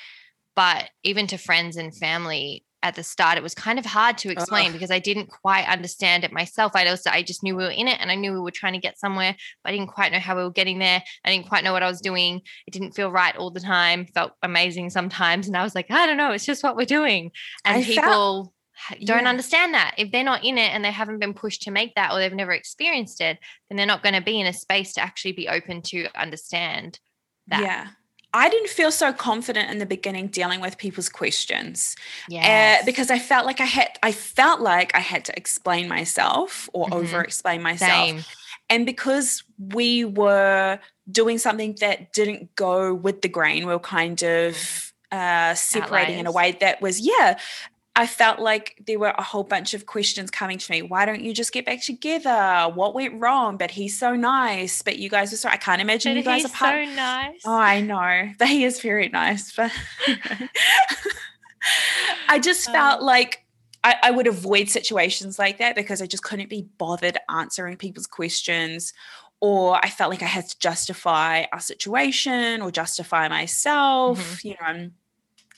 But 0.54 0.88
even 1.02 1.26
to 1.26 1.36
friends 1.36 1.76
and 1.76 1.92
family, 1.96 2.64
at 2.82 2.94
the 2.94 3.02
start 3.02 3.36
it 3.36 3.42
was 3.42 3.54
kind 3.54 3.78
of 3.78 3.84
hard 3.84 4.16
to 4.16 4.30
explain 4.30 4.70
because 4.70 4.90
I 4.90 5.00
didn't 5.00 5.30
quite 5.30 5.66
understand 5.66 6.22
it 6.22 6.32
myself. 6.32 6.72
I 6.75 6.86
also 6.86 7.10
I 7.10 7.22
just 7.22 7.42
knew 7.42 7.56
we 7.56 7.64
were 7.64 7.70
in 7.70 7.88
it 7.88 7.98
and 8.00 8.10
I 8.10 8.14
knew 8.14 8.32
we 8.32 8.40
were 8.40 8.52
trying 8.52 8.75
to 8.75 8.78
get 8.78 8.98
somewhere, 8.98 9.34
but 9.64 9.70
I 9.70 9.76
didn't 9.76 9.92
quite 9.92 10.12
know 10.12 10.20
how 10.20 10.36
we 10.36 10.44
were 10.44 10.50
getting 10.50 10.78
there. 10.78 11.02
I 11.25 11.30
didn't 11.30 11.48
quite 11.48 11.64
know 11.64 11.72
what 11.72 11.82
I 11.82 11.88
was 11.88 12.00
doing. 12.00 12.40
It 12.66 12.70
didn't 12.70 12.92
feel 12.92 13.10
right 13.10 13.36
all 13.36 13.50
the 13.50 13.60
time. 13.60 14.06
Felt 14.06 14.32
amazing 14.42 14.90
sometimes, 14.90 15.48
and 15.48 15.56
I 15.56 15.64
was 15.64 15.75
like, 15.75 15.90
I 15.90 16.06
don't 16.06 16.16
know, 16.16 16.32
it's 16.32 16.46
just 16.46 16.62
what 16.62 16.76
we're 16.76 16.86
doing. 16.86 17.32
And 17.64 17.78
I 17.78 17.82
people 17.84 18.54
felt, 18.88 19.00
don't 19.04 19.25
yeah. 19.25 19.28
understand 19.28 19.75
that. 19.75 19.94
If 19.98 20.12
they're 20.12 20.22
not 20.22 20.44
in 20.44 20.56
it 20.56 20.72
and 20.72 20.84
they 20.84 20.92
haven't 20.92 21.19
been 21.19 21.34
pushed 21.34 21.62
to 21.62 21.70
make 21.70 21.94
that 21.96 22.12
or 22.12 22.19
they've 22.19 22.32
never 22.32 22.52
experienced 22.52 23.20
it, 23.20 23.38
then 23.69 23.76
they're 23.76 23.86
not 23.86 24.02
going 24.02 24.14
to 24.14 24.22
be 24.22 24.40
in 24.40 24.46
a 24.46 24.52
space 24.52 24.92
to 24.94 25.00
actually 25.00 25.32
be 25.32 25.48
open 25.48 25.82
to 25.82 26.06
understand 26.14 27.00
that. 27.48 27.62
Yeah. 27.62 27.88
I 28.34 28.48
didn't 28.50 28.69
feel 28.69 28.92
so 28.92 29.12
confident 29.12 29.70
in 29.70 29.78
the 29.78 29.86
beginning 29.86 30.28
dealing 30.28 30.60
with 30.60 30.76
people's 30.76 31.08
questions. 31.08 31.96
Yeah. 32.28 32.78
Uh, 32.80 32.84
because 32.84 33.10
I 33.10 33.19
felt 33.19 33.46
like 33.46 33.60
I 33.60 33.64
had 33.64 33.98
I 34.02 34.12
felt 34.12 34.60
like 34.60 34.94
I 34.94 35.00
had 35.00 35.25
to 35.26 35.36
explain 35.36 35.88
myself 35.88 36.69
or 36.72 36.86
mm-hmm. 36.86 36.94
over 36.94 37.22
explain 37.22 37.62
myself. 37.62 37.90
Same. 37.90 38.25
And 38.70 38.84
because 38.84 39.44
we 39.58 40.04
were 40.04 40.78
doing 41.10 41.38
something 41.38 41.76
that 41.80 42.12
didn't 42.12 42.54
go 42.54 42.92
with 42.92 43.22
the 43.22 43.28
grain, 43.28 43.66
we 43.66 43.72
were 43.72 43.78
kind 43.78 44.22
of 44.22 44.92
uh, 45.10 45.54
separating 45.54 46.19
Outliers. 46.19 46.20
in 46.20 46.26
a 46.26 46.32
way 46.32 46.56
that 46.60 46.82
was, 46.82 47.00
yeah, 47.00 47.38
I 47.98 48.06
felt 48.06 48.38
like 48.38 48.80
there 48.86 48.96
were 48.96 49.12
a 49.18 49.22
whole 49.24 49.42
bunch 49.42 49.74
of 49.74 49.84
questions 49.86 50.30
coming 50.30 50.56
to 50.56 50.70
me. 50.70 50.82
Why 50.82 51.04
don't 51.04 51.20
you 51.20 51.34
just 51.34 51.52
get 51.52 51.66
back 51.66 51.82
together? 51.82 52.70
What 52.72 52.94
went 52.94 53.20
wrong? 53.20 53.56
But 53.56 53.72
he's 53.72 53.98
so 53.98 54.14
nice. 54.14 54.82
But 54.82 55.00
you 55.00 55.10
guys 55.10 55.32
are 55.32 55.36
so 55.36 55.48
I 55.48 55.56
can't 55.56 55.82
imagine 55.82 56.12
but 56.12 56.18
you 56.18 56.22
guys 56.22 56.44
are 56.44 56.48
so 56.48 56.84
nice. 56.94 57.40
Oh, 57.44 57.52
I 57.52 57.80
know. 57.80 58.30
But 58.38 58.46
he 58.46 58.62
is 58.62 58.80
very 58.80 59.08
nice. 59.08 59.52
But 59.52 59.72
I 62.28 62.38
just 62.38 62.70
felt 62.70 63.00
um, 63.00 63.06
like 63.06 63.44
I, 63.82 63.96
I 64.04 64.10
would 64.12 64.28
avoid 64.28 64.68
situations 64.68 65.36
like 65.36 65.58
that 65.58 65.74
because 65.74 66.00
I 66.00 66.06
just 66.06 66.22
couldn't 66.22 66.50
be 66.50 66.68
bothered 66.78 67.18
answering 67.28 67.78
people's 67.78 68.06
questions 68.06 68.92
or 69.40 69.84
I 69.84 69.90
felt 69.90 70.10
like 70.10 70.22
I 70.22 70.26
had 70.26 70.48
to 70.48 70.58
justify 70.60 71.46
our 71.52 71.60
situation 71.60 72.62
or 72.62 72.70
justify 72.70 73.26
myself, 73.26 74.20
mm-hmm. 74.20 74.48
you 74.48 74.54
know. 74.60 74.90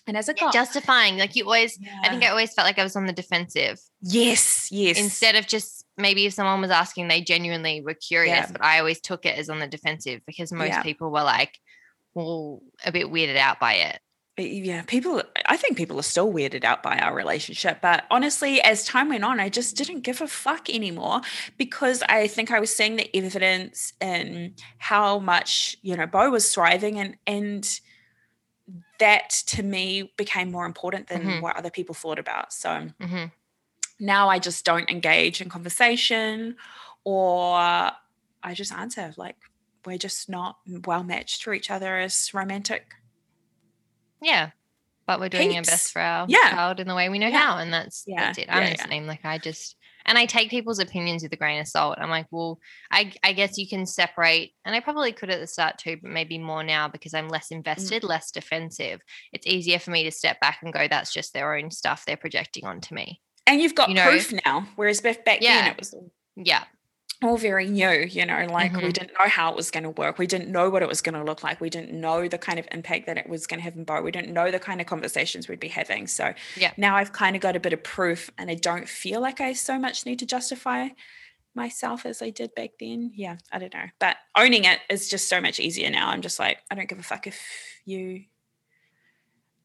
And 0.07 0.17
as 0.17 0.29
a 0.29 0.35
yeah, 0.41 0.51
justifying, 0.51 1.19
like 1.19 1.37
you 1.37 1.45
always, 1.45 1.79
yeah. 1.81 1.91
I 2.03 2.09
think 2.09 2.25
I 2.25 2.29
always 2.29 2.53
felt 2.53 2.67
like 2.67 2.79
I 2.79 2.83
was 2.83 2.97
on 2.97 3.07
the 3.07 3.13
defensive. 3.13 3.81
Yes, 4.01 4.69
yes. 4.73 4.99
Instead 4.99 5.37
of 5.37 5.47
just 5.47 5.85
maybe 5.97 6.27
if 6.27 6.33
someone 6.33 6.61
was 6.61 6.71
asking, 6.71 7.09
they 7.09 7.21
genuinely 7.21 7.81
were 7.81 7.95
curious, 7.95 8.47
yeah. 8.47 8.53
but 8.53 8.65
I 8.65 8.79
always 8.79 9.01
took 9.01 9.27
it 9.27 9.39
as 9.39 9.51
on 9.51 9.61
the 9.61 9.67
defensive 9.67 10.23
because 10.27 10.53
most 10.53 10.83
people 10.83 11.11
were 11.11 11.23
like, 11.23 11.59
well, 12.15 12.61
a 12.85 12.93
bit 12.93 13.07
weirded 13.07 13.37
out 13.37 13.61
by 13.61 13.75
it. 13.75 14.01
Yeah, 14.39 14.83
people, 14.83 15.23
I 15.47 15.59
think 15.59 15.77
people 15.77 15.99
are 15.99 16.03
still 16.03 16.33
weirded 16.33 16.65
out 16.65 16.83
by 16.83 16.97
our 16.97 17.15
relationship. 17.15 17.81
But 17.83 18.05
honestly, 18.11 18.61
as 18.63 18.85
time 18.85 19.11
went 19.11 19.23
on, 19.23 19.39
I 19.39 19.51
just 19.51 19.77
didn't 19.77 20.01
give 20.01 20.23
a 20.23 20.27
fuck 20.27 20.71
anymore 20.71 21.21
because 21.59 22.03
I 22.09 22.27
think 22.27 22.51
I 22.51 22.59
was 22.59 22.75
seeing 22.75 22.97
the 22.97 23.15
evidence 23.15 23.93
in 24.01 24.55
how 24.79 25.19
much, 25.19 25.77
you 25.83 25.95
know, 25.95 26.07
Bo 26.07 26.31
was 26.31 26.53
thriving 26.53 26.99
and, 26.99 27.17
and, 27.27 27.81
that 29.01 29.31
to 29.47 29.63
me 29.63 30.13
became 30.17 30.51
more 30.51 30.65
important 30.65 31.09
than 31.09 31.23
mm-hmm. 31.23 31.41
what 31.41 31.57
other 31.57 31.71
people 31.71 31.95
thought 31.95 32.19
about. 32.19 32.53
So 32.53 32.69
mm-hmm. 32.69 33.27
now 33.99 34.29
I 34.29 34.39
just 34.39 34.65
don't 34.65 34.89
engage 34.89 35.41
in 35.41 35.49
conversation 35.49 36.57
or 37.05 37.57
I 37.57 38.55
just 38.55 38.73
answer 38.73 39.13
like 39.17 39.37
we're 39.85 39.99
just 39.99 40.29
not 40.29 40.59
well 40.85 41.03
matched 41.03 41.43
for 41.43 41.53
each 41.53 41.71
other 41.71 41.99
as 41.99 42.33
romantic. 42.33 42.95
Yeah. 44.23 44.51
But 45.07 45.19
we're 45.19 45.29
doing 45.29 45.51
Heaps. 45.51 45.69
our 45.69 45.73
best 45.73 45.93
for 45.93 46.01
our 46.01 46.27
yeah. 46.29 46.51
child 46.51 46.79
in 46.79 46.87
the 46.87 46.95
way 46.95 47.09
we 47.09 47.19
know 47.19 47.29
yeah. 47.29 47.39
how. 47.39 47.59
And 47.59 47.73
that's 47.73 48.05
yeah. 48.07 48.27
that's 48.27 48.39
it. 48.39 48.47
I'm 48.49 48.63
yeah, 48.63 48.77
the 48.77 48.89
same. 48.89 49.07
Like 49.07 49.25
I 49.25 49.39
just 49.39 49.77
and 50.07 50.19
I 50.19 50.27
take 50.27 50.51
people's 50.51 50.79
opinions 50.79 51.23
with 51.23 51.33
a 51.33 51.37
grain 51.37 51.61
of 51.61 51.69
salt. 51.69 51.99
I'm 51.99 52.11
like, 52.11 52.27
well, 52.31 52.59
I, 52.91 53.13
I 53.23 53.33
guess 53.33 53.59
you 53.59 53.69
can 53.69 53.87
separate, 53.87 54.53
and 54.65 54.75
I 54.75 54.81
probably 54.81 55.13
could 55.13 55.31
at 55.31 55.41
the 55.41 55.47
start 55.47 55.79
too, 55.79 55.97
but 56.03 56.11
maybe 56.11 56.39
more 56.39 56.63
now 56.63 56.89
because 56.89 57.15
I'm 57.15 57.29
less 57.29 57.49
mm. 57.49 57.57
invested, 57.57 58.03
mm. 58.03 58.09
less 58.09 58.31
defensive. 58.31 59.01
It's 59.33 59.47
easier 59.47 59.79
for 59.79 59.91
me 59.91 60.05
to 60.05 60.11
step 60.11 60.41
back 60.41 60.59
and 60.63 60.73
go, 60.73 60.87
that's 60.89 61.13
just 61.13 61.33
their 61.33 61.55
own 61.55 61.71
stuff 61.71 62.05
they're 62.07 62.17
projecting 62.17 62.67
onto 62.67 62.95
me. 62.95 63.21
And 63.47 63.61
you've 63.61 63.75
got 63.75 63.89
you 63.89 63.95
know? 63.95 64.09
proof 64.09 64.33
now, 64.45 64.67
whereas 64.77 65.01
back 65.01 65.19
yeah. 65.41 65.63
then 65.63 65.71
it 65.73 65.79
was 65.79 65.95
yeah 66.37 66.65
all 67.23 67.37
very 67.37 67.69
new, 67.69 67.91
you 67.91 68.25
know, 68.25 68.47
like 68.51 68.73
mm-hmm. 68.73 68.87
we 68.87 68.93
didn't 68.93 69.13
know 69.19 69.29
how 69.29 69.51
it 69.51 69.57
was 69.57 69.71
going 69.71 69.83
to 69.83 69.91
work. 69.91 70.19
We 70.19 70.27
didn't 70.27 70.51
know 70.51 70.71
what 70.71 70.83
it 70.83 70.89
was 70.89 71.03
going 71.03 71.15
to 71.15 71.23
look 71.23 71.43
like. 71.43 71.61
We 71.61 71.69
didn't 71.69 71.93
know 71.93 72.29
the 72.29 72.39
kind 72.39 72.59
of 72.59 72.67
impact 72.73 73.07
that 73.07 73.19
it 73.19 73.29
was 73.29 73.47
going 73.47 73.59
to 73.61 73.65
have 73.65 73.77
in 73.77 73.85
Bo. 73.85 74.01
We 74.01 74.11
didn't 74.11 74.33
know 74.33 74.51
the 74.51 74.59
kind 74.59 74.81
of 74.81 74.87
conversations 74.87 75.47
we'd 75.47 75.61
be 75.61 75.69
having. 75.69 76.07
So 76.07 76.33
yeah. 76.57 76.73
now 76.79 76.97
I've 76.97 77.13
kind 77.13 77.37
of 77.37 77.43
got 77.43 77.57
a 77.57 77.61
bit 77.61 77.75
of 77.75 77.83
proof 77.83 78.31
and 78.39 78.51
I 78.51 78.55
don't 78.55 78.89
feel 78.89 79.21
like 79.21 79.41
I 79.41 79.53
so 79.53 79.79
much 79.79 80.07
need 80.07 80.19
to 80.21 80.27
justify 80.27 80.89
myself 81.55 82.07
as 82.07 82.23
I 82.23 82.31
did 82.31 82.55
back 82.55 82.71
then. 82.81 83.13
Yeah, 83.15 83.37
I 83.53 83.59
don't 83.59 83.75
know. 83.75 83.87
But 83.99 84.17
owning 84.35 84.65
it 84.65 84.79
is 84.89 85.11
just 85.11 85.29
so 85.29 85.43
much 85.43 85.61
easier 85.61 85.91
now. 85.91 86.09
I'm 86.09 86.23
just 86.23 86.39
like, 86.39 86.59
I 86.71 86.75
don't 86.75 86.89
give 86.89 86.99
a 86.99 87.03
fuck 87.03 87.27
if 87.27 87.39
you 87.85 88.25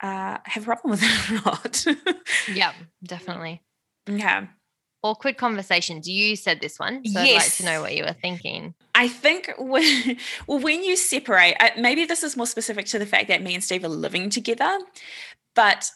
uh, 0.01 0.39
have 0.43 0.63
a 0.63 0.65
problem 0.65 0.91
with 0.91 1.03
it 1.03 1.29
or 1.31 1.45
not. 1.45 1.85
yeah, 2.53 2.74
definitely. 3.01 3.63
Yeah 4.07 4.47
awkward 5.05 5.38
conversations. 5.38 6.07
You 6.09 6.35
said 6.35 6.62
this 6.62 6.79
one, 6.79 7.05
so 7.05 7.21
yes. 7.21 7.29
I'd 7.29 7.35
like 7.35 7.53
to 7.53 7.65
know 7.65 7.81
what 7.81 7.95
you 7.95 8.03
were 8.03 8.13
thinking. 8.13 8.74
I 8.93 9.07
think 9.07 9.53
when, 9.57 10.17
well, 10.47 10.59
when 10.59 10.83
you 10.83 10.95
separate, 10.95 11.55
uh, 11.59 11.69
maybe 11.77 12.05
this 12.05 12.24
is 12.24 12.35
more 12.35 12.47
specific 12.47 12.88
to 12.88 13.00
the 13.00 13.05
fact 13.05 13.27
that 13.27 13.43
me 13.43 13.53
and 13.53 13.63
Steve 13.63 13.83
are 13.83 13.89
living 13.89 14.29
together, 14.29 14.79
but 15.53 15.91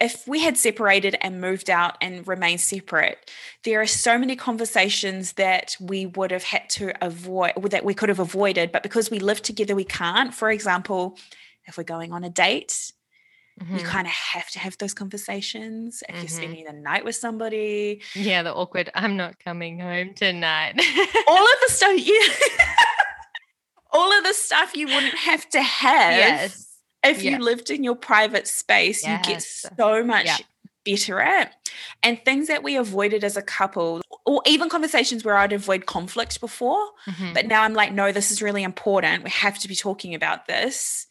if 0.00 0.26
we 0.26 0.40
had 0.40 0.58
separated 0.58 1.16
and 1.20 1.40
moved 1.40 1.70
out 1.70 1.96
and 2.00 2.26
remained 2.26 2.60
separate, 2.60 3.30
there 3.62 3.80
are 3.80 3.86
so 3.86 4.18
many 4.18 4.34
conversations 4.34 5.34
that 5.34 5.76
we 5.80 6.06
would 6.06 6.32
have 6.32 6.42
had 6.42 6.68
to 6.70 6.92
avoid, 7.04 7.52
that 7.70 7.84
we 7.84 7.94
could 7.94 8.08
have 8.08 8.18
avoided, 8.18 8.72
but 8.72 8.82
because 8.82 9.10
we 9.10 9.20
live 9.20 9.40
together, 9.42 9.76
we 9.76 9.84
can't. 9.84 10.34
For 10.34 10.50
example, 10.50 11.16
if 11.66 11.78
we're 11.78 11.84
going 11.84 12.12
on 12.12 12.24
a 12.24 12.30
date, 12.30 12.92
Mm-hmm. 13.60 13.76
You 13.76 13.84
kind 13.84 14.06
of 14.06 14.12
have 14.12 14.48
to 14.50 14.58
have 14.58 14.78
those 14.78 14.94
conversations 14.94 16.02
if 16.08 16.14
mm-hmm. 16.14 16.22
you're 16.22 16.28
spending 16.28 16.64
the 16.64 16.72
night 16.72 17.04
with 17.04 17.16
somebody. 17.16 18.00
Yeah, 18.14 18.42
the 18.42 18.54
awkward, 18.54 18.90
I'm 18.94 19.16
not 19.16 19.38
coming 19.38 19.78
home 19.78 20.14
tonight. 20.14 20.74
all 21.28 21.44
of 21.44 21.58
the 21.66 21.68
stuff 21.72 22.06
you 22.06 22.30
all 23.92 24.16
of 24.16 24.24
the 24.24 24.32
stuff 24.32 24.74
you 24.74 24.86
wouldn't 24.86 25.14
have 25.14 25.48
to 25.50 25.62
have 25.62 26.14
yes. 26.14 26.78
if 27.04 27.22
you 27.22 27.38
lived 27.38 27.70
in 27.70 27.84
your 27.84 27.94
private 27.94 28.48
space. 28.48 29.04
Yes. 29.04 29.26
You 29.26 29.32
get 29.34 29.42
so 29.76 30.02
much 30.02 30.42
better 30.84 31.20
at. 31.20 31.54
And 32.02 32.22
things 32.24 32.48
that 32.48 32.62
we 32.62 32.76
avoided 32.76 33.24
as 33.24 33.36
a 33.36 33.42
couple, 33.42 34.02
or 34.26 34.42
even 34.46 34.68
conversations 34.68 35.24
where 35.24 35.36
I'd 35.36 35.52
avoid 35.52 35.86
conflict 35.86 36.40
before. 36.40 36.84
Mm-hmm. 37.06 37.32
But 37.32 37.46
now 37.46 37.62
I'm 37.62 37.74
like, 37.74 37.92
no, 37.92 38.12
this 38.12 38.30
is 38.30 38.42
really 38.42 38.62
important. 38.62 39.24
We 39.24 39.30
have 39.30 39.58
to 39.60 39.68
be 39.68 39.74
talking 39.74 40.14
about 40.14 40.46
this. 40.46 41.06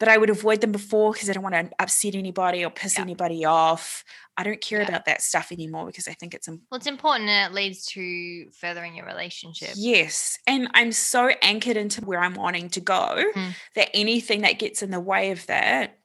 But 0.00 0.08
I 0.08 0.18
would 0.18 0.30
avoid 0.30 0.60
them 0.60 0.72
before 0.72 1.12
because 1.12 1.30
I 1.30 1.34
don't 1.34 1.42
want 1.42 1.54
to 1.54 1.70
upset 1.78 2.14
anybody 2.14 2.64
or 2.64 2.70
piss 2.70 2.96
yeah. 2.96 3.02
anybody 3.02 3.44
off. 3.44 4.04
I 4.36 4.42
don't 4.42 4.60
care 4.60 4.80
yeah. 4.80 4.88
about 4.88 5.04
that 5.04 5.22
stuff 5.22 5.52
anymore 5.52 5.86
because 5.86 6.08
I 6.08 6.12
think 6.12 6.34
it's 6.34 6.48
important. 6.48 6.68
Well, 6.70 6.78
it's 6.78 6.86
important 6.88 7.30
and 7.30 7.52
it 7.52 7.54
leads 7.54 7.86
to 7.86 8.50
furthering 8.50 8.96
your 8.96 9.06
relationship. 9.06 9.70
Yes. 9.76 10.38
And 10.46 10.68
I'm 10.74 10.90
so 10.90 11.30
anchored 11.40 11.76
into 11.76 12.00
where 12.04 12.20
I'm 12.20 12.34
wanting 12.34 12.70
to 12.70 12.80
go 12.80 13.24
mm. 13.34 13.52
that 13.76 13.90
anything 13.94 14.42
that 14.42 14.58
gets 14.58 14.82
in 14.82 14.90
the 14.90 15.00
way 15.00 15.30
of 15.30 15.46
that 15.46 15.98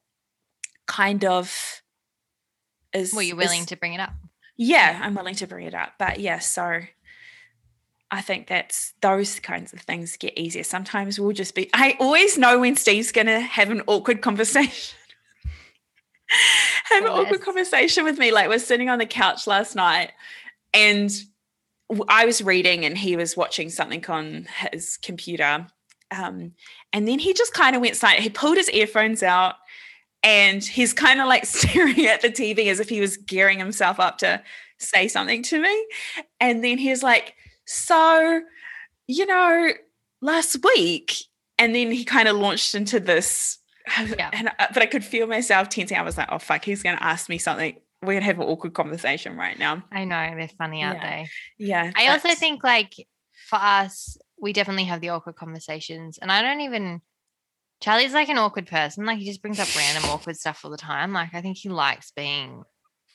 kind 0.86 1.26
of 1.26 1.82
is. 2.94 3.14
Well, 3.14 3.24
you're 3.24 3.36
willing 3.36 3.62
is, 3.62 3.68
to 3.68 3.78
bring 3.78 3.94
it 3.94 4.00
up. 4.00 4.14
Yeah, 4.56 5.00
I'm 5.02 5.16
willing 5.16 5.36
to 5.36 5.48
bring 5.48 5.66
it 5.66 5.74
up. 5.74 5.94
But 5.98 6.20
yeah, 6.20 6.40
so 6.40 6.82
I 8.12 8.22
think 8.22 8.48
that's 8.48 8.94
those 9.02 9.40
kinds 9.40 9.72
of 9.72 9.82
things 9.82 10.18
get 10.18 10.38
easier. 10.38 10.64
Sometimes 10.64 11.20
we'll 11.20 11.32
just 11.32 11.54
be, 11.54 11.70
I 11.74 11.96
always 12.00 12.38
know 12.38 12.60
when 12.60 12.76
Steve's 12.76 13.12
going 13.12 13.28
to 13.28 13.40
have 13.40 13.70
an 13.70 13.84
awkward 13.86 14.22
conversation. 14.22 14.98
have 16.30 17.04
yes. 17.04 17.04
an 17.04 17.08
awkward 17.08 17.42
conversation 17.42 18.04
with 18.04 18.18
me. 18.18 18.32
Like 18.32 18.50
we're 18.50 18.60
sitting 18.60 18.90
on 18.90 19.00
the 19.00 19.06
couch 19.06 19.46
last 19.46 19.76
night 19.76 20.12
and 20.74 21.12
I 22.08 22.26
was 22.26 22.42
reading 22.42 22.86
and 22.86 22.98
he 22.98 23.16
was 23.16 23.38
watching 23.38 23.70
something 23.70 24.04
on 24.08 24.48
his 24.72 24.98
computer. 24.98 25.68
Um, 26.12 26.54
and 26.94 27.08
then 27.08 27.20
he 27.20 27.34
just 27.34 27.54
kind 27.54 27.76
of 27.76 27.82
went 27.82 27.96
silent. 27.96 28.24
He 28.24 28.30
pulled 28.30 28.58
his 28.58 28.70
earphones 28.70 29.22
out 29.22 29.56
and 30.24 30.64
he's 30.64 30.94
kind 30.94 31.22
of 31.22 31.28
like 31.28 31.46
staring 31.46 32.06
at 32.08 32.22
the 32.22 32.30
TV 32.30 32.68
as 32.68 32.80
if 32.80 32.90
he 32.90 33.02
was 33.02 33.18
gearing 33.18 33.60
himself 33.60 34.00
up 34.00 34.18
to 34.20 34.42
say 34.78 35.08
something 35.08 35.44
to 35.44 35.62
me. 35.62 35.88
And 36.40 36.64
then 36.64 36.78
he's 36.78 37.04
like, 37.04 37.36
So, 37.72 38.42
you 39.06 39.28
know, 39.28 39.70
last 40.24 40.58
week, 40.64 41.16
and 41.60 41.76
then 41.76 41.92
he 41.92 42.04
kind 42.04 42.28
of 42.28 42.36
launched 42.36 42.74
into 42.74 43.00
this. 43.00 43.60
Yeah. 44.18 44.32
And 44.34 44.48
uh, 44.48 44.68
but 44.74 44.82
I 44.82 44.88
could 44.88 45.04
feel 45.04 45.28
myself 45.28 45.70
tensing. 45.70 45.98
I 45.98 46.02
was 46.02 46.18
like, 46.18 46.30
oh 46.32 46.40
fuck, 46.40 46.66
he's 46.66 46.82
gonna 46.82 46.98
ask 47.00 47.30
me 47.30 47.38
something. 47.38 47.76
We're 48.02 48.14
gonna 48.14 48.26
have 48.26 48.40
an 48.40 48.48
awkward 48.48 48.74
conversation 48.74 49.36
right 49.38 49.58
now. 49.58 49.84
I 49.92 50.06
know, 50.06 50.36
they're 50.36 50.48
funny, 50.48 50.84
aren't 50.84 51.02
yeah. 51.02 51.10
they? 51.10 51.30
Yeah. 51.58 51.92
I 51.96 52.08
also 52.08 52.30
think 52.30 52.64
like 52.64 52.94
for 53.48 53.58
us, 53.58 54.18
we 54.42 54.52
definitely 54.52 54.86
have 54.86 55.02
the 55.02 55.10
awkward 55.10 55.36
conversations. 55.36 56.18
And 56.20 56.32
I 56.32 56.42
don't 56.42 56.62
even 56.62 57.02
Charlie's 57.82 58.14
like 58.14 58.30
an 58.30 58.38
awkward 58.38 58.68
person. 58.68 59.06
Like 59.06 59.20
he 59.20 59.26
just 59.26 59.42
brings 59.42 59.60
up 59.60 59.76
random 59.76 60.10
awkward 60.10 60.38
stuff 60.38 60.62
all 60.64 60.72
the 60.72 60.78
time. 60.78 61.14
Like 61.14 61.34
I 61.34 61.42
think 61.42 61.58
he 61.58 61.70
likes 61.70 62.12
being 62.12 62.64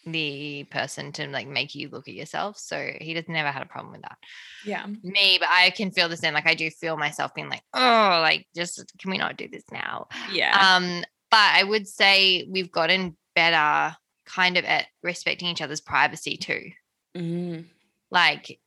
the 0.07 0.65
person 0.71 1.13
to 1.13 1.29
like 1.29 1.49
make 1.49 1.75
you 1.75 1.89
look 1.89 2.09
at 2.09 2.15
yourself. 2.15 2.59
So 2.59 2.93
he 3.01 3.15
just 3.15 3.29
never 3.29 3.51
had 3.51 3.63
a 3.63 3.67
problem 3.67 3.93
with 3.93 4.03
that. 4.03 4.19
Yeah. 4.65 4.87
Me, 5.03 5.39
but 5.39 5.49
I 5.51 5.71
can 5.71 5.91
feel 5.91 6.09
the 6.09 6.17
same. 6.17 6.35
Like 6.35 6.49
I 6.49 6.55
do 6.55 6.71
feel 6.71 6.97
myself 6.97 7.35
being 7.35 7.49
like, 7.49 7.63
oh, 7.73 8.21
like 8.23 8.47
just 8.55 8.85
can 8.99 9.11
we 9.11 9.19
not 9.19 9.37
do 9.37 9.49
this 9.49 9.65
now? 9.73 10.09
Yeah. 10.33 10.77
Um, 10.77 11.05
but 11.31 11.51
I 11.55 11.65
would 11.65 11.89
say 11.89 12.47
we've 12.51 12.71
gotten 12.71 13.17
better 13.35 13.97
kind 14.27 14.57
of 14.57 14.65
at 14.65 14.87
respecting 15.03 15.49
each 15.49 15.63
other's 15.63 15.81
privacy 15.81 16.37
too. 16.37 16.71
Mm. 17.17 17.67
Like 18.11 18.59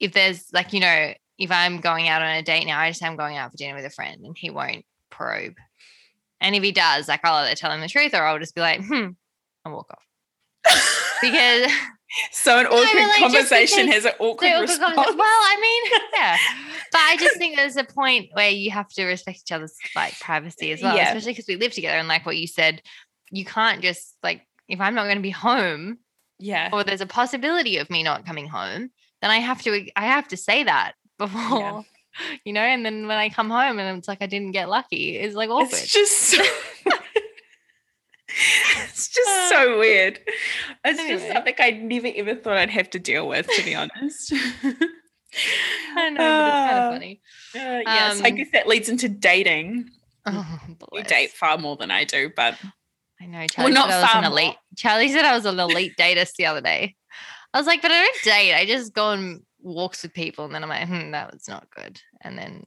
if 0.00 0.12
there's 0.12 0.52
like, 0.52 0.72
you 0.72 0.80
know, 0.80 1.14
if 1.38 1.50
I'm 1.50 1.80
going 1.80 2.08
out 2.08 2.22
on 2.22 2.36
a 2.36 2.42
date 2.42 2.66
now, 2.66 2.78
I 2.78 2.90
just 2.90 3.00
say 3.00 3.06
I'm 3.06 3.16
going 3.16 3.36
out 3.36 3.50
for 3.50 3.56
dinner 3.56 3.74
with 3.74 3.84
a 3.84 3.90
friend 3.90 4.24
and 4.24 4.36
he 4.36 4.50
won't 4.50 4.84
probe. 5.10 5.54
And 6.40 6.54
if 6.54 6.62
he 6.62 6.72
does, 6.72 7.08
like 7.08 7.20
I'll 7.24 7.44
either 7.44 7.54
tell 7.54 7.70
him 7.70 7.80
the 7.80 7.88
truth 7.88 8.14
or 8.14 8.22
I'll 8.22 8.38
just 8.38 8.54
be 8.54 8.60
like, 8.60 8.84
hmm, 8.84 9.10
and 9.64 9.74
walk 9.74 9.90
off. 9.90 10.04
Because 11.20 11.70
so 12.32 12.58
an 12.58 12.66
awkward 12.66 13.02
like, 13.02 13.18
conversation 13.18 13.88
has 13.88 14.04
an 14.04 14.12
awkward, 14.18 14.48
awkward 14.48 14.68
response. 14.68 14.96
well, 14.96 15.20
I 15.20 15.58
mean, 15.60 16.00
yeah. 16.14 16.36
But 16.92 17.00
I 17.00 17.16
just 17.18 17.36
think 17.36 17.56
there's 17.56 17.76
a 17.76 17.84
point 17.84 18.30
where 18.32 18.50
you 18.50 18.70
have 18.70 18.88
to 18.90 19.04
respect 19.04 19.40
each 19.44 19.52
other's 19.52 19.76
like 19.96 20.18
privacy 20.20 20.72
as 20.72 20.82
well, 20.82 20.96
yeah. 20.96 21.08
especially 21.08 21.32
because 21.32 21.46
we 21.48 21.56
live 21.56 21.72
together. 21.72 21.96
And 21.96 22.08
like 22.08 22.24
what 22.24 22.36
you 22.36 22.46
said, 22.46 22.82
you 23.30 23.44
can't 23.44 23.82
just 23.82 24.16
like 24.22 24.46
if 24.68 24.80
I'm 24.80 24.94
not 24.94 25.04
going 25.04 25.16
to 25.16 25.22
be 25.22 25.30
home, 25.30 25.98
yeah, 26.38 26.70
or 26.72 26.84
there's 26.84 27.00
a 27.00 27.06
possibility 27.06 27.78
of 27.78 27.90
me 27.90 28.02
not 28.02 28.26
coming 28.26 28.48
home, 28.48 28.90
then 29.20 29.30
I 29.30 29.38
have 29.38 29.62
to 29.62 29.88
I 29.96 30.06
have 30.06 30.28
to 30.28 30.36
say 30.36 30.64
that 30.64 30.92
before. 31.18 31.58
Yeah 31.58 31.82
you 32.44 32.52
know, 32.52 32.60
and 32.60 32.86
then 32.86 33.08
when 33.08 33.18
I 33.18 33.28
come 33.28 33.50
home 33.50 33.80
and 33.80 33.98
it's 33.98 34.06
like 34.06 34.22
I 34.22 34.26
didn't 34.26 34.52
get 34.52 34.68
lucky, 34.68 35.16
it's 35.16 35.34
like 35.34 35.50
awkward. 35.50 35.72
It's 35.72 35.92
just 35.92 36.12
so 36.12 36.44
it's 38.82 39.08
just 39.08 39.48
so 39.48 39.78
weird. 39.78 40.20
It's 40.84 40.98
anyway. 40.98 41.20
just 41.20 41.32
something 41.32 41.54
I 41.58 41.70
never 41.70 42.10
ever 42.14 42.34
thought 42.34 42.56
I'd 42.56 42.70
have 42.70 42.90
to 42.90 42.98
deal 42.98 43.28
with, 43.28 43.46
to 43.48 43.64
be 43.64 43.74
honest. 43.74 44.32
I 45.96 46.10
know, 46.10 46.16
but 46.16 46.46
it's 46.46 46.54
kind 46.54 46.78
of 46.78 46.92
funny. 46.92 47.20
Uh, 47.54 47.82
yes, 47.84 48.18
um, 48.18 48.26
I 48.26 48.30
guess 48.30 48.48
that 48.52 48.68
leads 48.68 48.88
into 48.88 49.08
dating. 49.08 49.90
Oh, 50.26 50.58
you 50.94 51.02
date 51.02 51.32
far 51.32 51.58
more 51.58 51.76
than 51.76 51.90
I 51.90 52.04
do, 52.04 52.30
but 52.34 52.58
I 53.20 53.26
know. 53.26 53.46
Charlie 53.46 53.72
well, 53.74 53.86
not 53.86 53.90
said 53.90 53.98
I 53.98 54.20
was 54.20 54.24
an 54.24 54.32
elite. 54.32 54.56
Charlie 54.74 55.12
said 55.12 55.26
I 55.26 55.36
was 55.36 55.44
an 55.44 55.60
elite 55.60 55.92
datist 55.98 56.36
the 56.38 56.46
other 56.46 56.62
day. 56.62 56.96
I 57.52 57.58
was 57.58 57.66
like, 57.66 57.82
but 57.82 57.90
I 57.90 58.02
don't 58.02 58.22
date. 58.24 58.54
I 58.54 58.64
just 58.64 58.94
go 58.94 59.08
on 59.08 59.42
walks 59.60 60.02
with 60.02 60.14
people 60.14 60.46
and 60.46 60.54
then 60.54 60.62
I'm 60.62 60.70
like, 60.70 60.88
hmm, 60.88 61.10
that 61.10 61.30
was 61.30 61.46
not 61.46 61.68
good. 61.76 62.00
And 62.22 62.38
then 62.38 62.64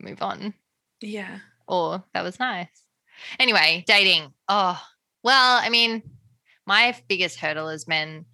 move 0.00 0.20
on. 0.20 0.52
Yeah. 1.00 1.38
Or 1.66 2.04
that 2.12 2.24
was 2.24 2.38
nice. 2.38 2.68
Anyway, 3.38 3.84
dating. 3.86 4.32
Oh, 4.48 4.78
well, 5.28 5.60
I 5.62 5.68
mean, 5.68 6.02
my 6.66 6.96
biggest 7.06 7.38
hurdle 7.38 7.68
is 7.68 7.86
men. 7.86 8.24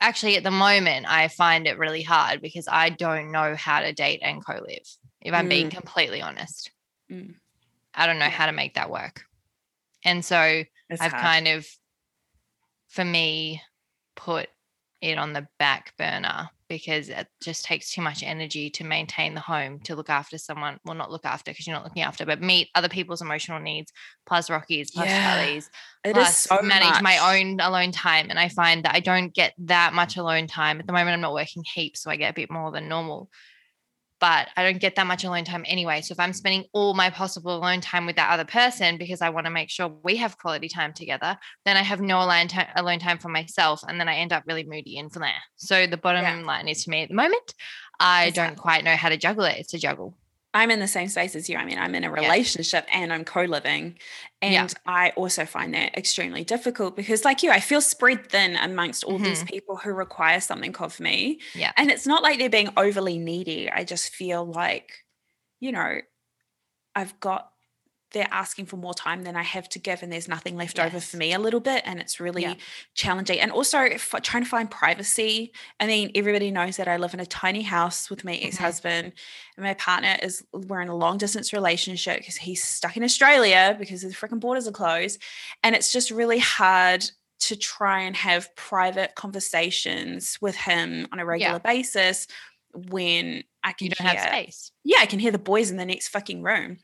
Actually, 0.00 0.36
at 0.36 0.44
the 0.44 0.52
moment, 0.52 1.06
I 1.08 1.26
find 1.26 1.66
it 1.66 1.76
really 1.76 2.02
hard 2.02 2.40
because 2.40 2.68
I 2.70 2.90
don't 2.90 3.32
know 3.32 3.56
how 3.56 3.80
to 3.80 3.92
date 3.92 4.20
and 4.22 4.46
co 4.46 4.60
live, 4.64 4.86
if 5.20 5.34
I'm 5.34 5.46
mm. 5.46 5.50
being 5.50 5.70
completely 5.70 6.22
honest. 6.22 6.70
Mm. 7.10 7.34
I 7.92 8.06
don't 8.06 8.20
know 8.20 8.26
how 8.26 8.46
to 8.46 8.52
make 8.52 8.74
that 8.74 8.92
work. 8.92 9.22
And 10.04 10.24
so 10.24 10.62
it's 10.88 11.02
I've 11.02 11.10
hard. 11.10 11.24
kind 11.24 11.48
of, 11.48 11.66
for 12.86 13.04
me, 13.04 13.60
put 14.14 14.48
it 15.00 15.18
on 15.18 15.32
the 15.32 15.48
back 15.58 15.94
burner 15.98 16.50
because 16.68 17.08
it 17.08 17.26
just 17.42 17.64
takes 17.64 17.92
too 17.92 18.02
much 18.02 18.22
energy 18.22 18.70
to 18.70 18.84
maintain 18.84 19.34
the 19.34 19.40
home 19.40 19.78
to 19.80 19.94
look 19.94 20.10
after 20.10 20.38
someone 20.38 20.78
well 20.84 20.94
not 20.94 21.10
look 21.10 21.24
after 21.24 21.50
because 21.50 21.66
you're 21.66 21.76
not 21.76 21.84
looking 21.84 22.02
after 22.02 22.26
but 22.26 22.40
meet 22.40 22.68
other 22.74 22.88
people's 22.88 23.22
emotional 23.22 23.60
needs 23.60 23.92
plus 24.26 24.50
Rocky's 24.50 24.90
plus 24.90 25.06
yeah. 25.06 25.36
Charlie's 25.36 25.70
plus 26.04 26.36
so 26.36 26.60
manage 26.62 26.88
much. 26.88 27.02
my 27.02 27.38
own 27.40 27.60
alone 27.60 27.92
time 27.92 28.26
and 28.30 28.38
I 28.38 28.48
find 28.48 28.84
that 28.84 28.94
I 28.94 29.00
don't 29.00 29.34
get 29.34 29.54
that 29.58 29.92
much 29.94 30.16
alone 30.16 30.46
time 30.46 30.80
at 30.80 30.86
the 30.86 30.92
moment 30.92 31.14
I'm 31.14 31.20
not 31.20 31.34
working 31.34 31.64
heaps 31.74 32.02
so 32.02 32.10
I 32.10 32.16
get 32.16 32.30
a 32.30 32.34
bit 32.34 32.50
more 32.50 32.70
than 32.72 32.88
normal 32.88 33.30
but 34.20 34.48
I 34.56 34.64
don't 34.64 34.80
get 34.80 34.96
that 34.96 35.06
much 35.06 35.24
alone 35.24 35.44
time 35.44 35.64
anyway. 35.66 36.00
So 36.00 36.12
if 36.12 36.20
I'm 36.20 36.32
spending 36.32 36.64
all 36.72 36.94
my 36.94 37.10
possible 37.10 37.56
alone 37.56 37.80
time 37.80 38.06
with 38.06 38.16
that 38.16 38.30
other 38.30 38.44
person 38.44 38.96
because 38.96 39.20
I 39.20 39.30
want 39.30 39.46
to 39.46 39.50
make 39.50 39.70
sure 39.70 39.88
we 39.88 40.16
have 40.16 40.38
quality 40.38 40.68
time 40.68 40.92
together, 40.92 41.36
then 41.64 41.76
I 41.76 41.82
have 41.82 42.00
no 42.00 42.18
alone 42.18 42.48
time, 42.48 42.68
alone 42.76 42.98
time 42.98 43.18
for 43.18 43.28
myself, 43.28 43.82
and 43.86 44.00
then 44.00 44.08
I 44.08 44.16
end 44.16 44.32
up 44.32 44.44
really 44.46 44.64
moody 44.64 44.98
and 44.98 45.12
from 45.12 45.22
there. 45.22 45.42
So 45.56 45.86
the 45.86 45.96
bottom 45.96 46.22
yeah. 46.22 46.46
line 46.46 46.68
is 46.68 46.84
for 46.84 46.90
me 46.90 47.02
at 47.02 47.08
the 47.08 47.14
moment, 47.14 47.54
I 48.00 48.26
exactly. 48.26 48.54
don't 48.54 48.62
quite 48.62 48.84
know 48.84 48.96
how 48.96 49.08
to 49.08 49.16
juggle 49.16 49.44
it. 49.44 49.58
It's 49.58 49.74
a 49.74 49.78
juggle. 49.78 50.16
I'm 50.56 50.70
in 50.70 50.80
the 50.80 50.88
same 50.88 51.08
space 51.08 51.36
as 51.36 51.50
you. 51.50 51.58
I 51.58 51.66
mean, 51.66 51.78
I'm 51.78 51.94
in 51.94 52.02
a 52.02 52.10
relationship 52.10 52.86
yeah. 52.88 53.00
and 53.00 53.12
I'm 53.12 53.26
co-living. 53.26 53.98
And 54.40 54.52
yeah. 54.52 54.68
I 54.86 55.10
also 55.10 55.44
find 55.44 55.74
that 55.74 55.96
extremely 55.98 56.44
difficult 56.44 56.96
because 56.96 57.26
like 57.26 57.42
you, 57.42 57.50
I 57.50 57.60
feel 57.60 57.82
spread 57.82 58.30
thin 58.30 58.56
amongst 58.56 59.04
all 59.04 59.16
mm-hmm. 59.16 59.24
these 59.24 59.44
people 59.44 59.76
who 59.76 59.92
require 59.92 60.40
something 60.40 60.74
of 60.76 60.98
me. 60.98 61.40
Yeah. 61.54 61.72
And 61.76 61.90
it's 61.90 62.06
not 62.06 62.22
like 62.22 62.38
they're 62.38 62.48
being 62.48 62.70
overly 62.74 63.18
needy. 63.18 63.70
I 63.70 63.84
just 63.84 64.14
feel 64.14 64.46
like, 64.46 65.04
you 65.60 65.72
know, 65.72 65.98
I've 66.94 67.20
got 67.20 67.50
they're 68.16 68.26
asking 68.30 68.64
for 68.64 68.78
more 68.78 68.94
time 68.94 69.24
than 69.24 69.36
I 69.36 69.42
have 69.42 69.68
to 69.68 69.78
give, 69.78 70.02
and 70.02 70.10
there's 70.10 70.26
nothing 70.26 70.56
left 70.56 70.78
yes. 70.78 70.86
over 70.86 71.00
for 71.00 71.18
me 71.18 71.34
a 71.34 71.38
little 71.38 71.60
bit, 71.60 71.82
and 71.84 72.00
it's 72.00 72.18
really 72.18 72.42
yeah. 72.42 72.54
challenging. 72.94 73.38
And 73.38 73.52
also 73.52 73.86
trying 74.22 74.42
to 74.42 74.48
find 74.48 74.70
privacy. 74.70 75.52
I 75.78 75.86
mean, 75.86 76.10
everybody 76.14 76.50
knows 76.50 76.78
that 76.78 76.88
I 76.88 76.96
live 76.96 77.12
in 77.12 77.20
a 77.20 77.26
tiny 77.26 77.60
house 77.60 78.08
with 78.08 78.24
my 78.24 78.32
mm-hmm. 78.32 78.46
ex-husband, 78.46 79.12
and 79.56 79.64
my 79.64 79.74
partner 79.74 80.16
is 80.22 80.42
we're 80.54 80.80
in 80.80 80.88
a 80.88 80.96
long 80.96 81.18
distance 81.18 81.52
relationship 81.52 82.20
because 82.20 82.36
he's 82.36 82.64
stuck 82.64 82.96
in 82.96 83.04
Australia 83.04 83.76
because 83.78 84.00
the 84.00 84.08
freaking 84.08 84.40
borders 84.40 84.66
are 84.66 84.72
closed, 84.72 85.20
and 85.62 85.76
it's 85.76 85.92
just 85.92 86.10
really 86.10 86.38
hard 86.38 87.04
to 87.38 87.54
try 87.54 88.00
and 88.00 88.16
have 88.16 88.54
private 88.56 89.14
conversations 89.14 90.38
with 90.40 90.56
him 90.56 91.06
on 91.12 91.18
a 91.18 91.26
regular 91.26 91.60
yeah. 91.62 91.72
basis 91.72 92.26
when 92.72 93.44
I 93.62 93.72
can 93.72 93.88
you 93.88 93.90
don't 93.90 94.08
hear, 94.08 94.18
have 94.18 94.28
space. 94.28 94.72
Yeah, 94.84 94.98
I 95.00 95.06
can 95.06 95.18
hear 95.18 95.32
the 95.32 95.38
boys 95.38 95.70
in 95.70 95.76
the 95.76 95.84
next 95.84 96.08
fucking 96.08 96.42
room. 96.42 96.78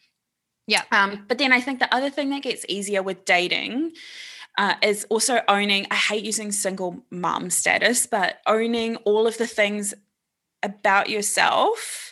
Yeah. 0.67 0.83
Um, 0.93 1.25
but 1.29 1.39
then 1.39 1.53
I 1.53 1.61
think 1.61 1.81
the 1.81 1.93
other 1.95 2.11
thing 2.11 2.31
that 2.31 2.43
gets 2.43 2.65
easier 2.69 3.03
with 3.03 3.25
dating 3.25 3.93
uh, 4.59 4.75
is 4.83 5.07
also 5.11 5.41
owning, 5.49 5.87
I 5.91 5.97
hate 5.97 6.25
using 6.25 6.53
single 6.53 7.05
mom 7.11 7.51
status, 7.51 8.07
but 8.07 8.39
owning 8.47 8.97
all 8.97 9.27
of 9.27 9.39
the 9.39 9.47
things 9.47 9.95
about 10.63 11.11
yourself 11.11 12.12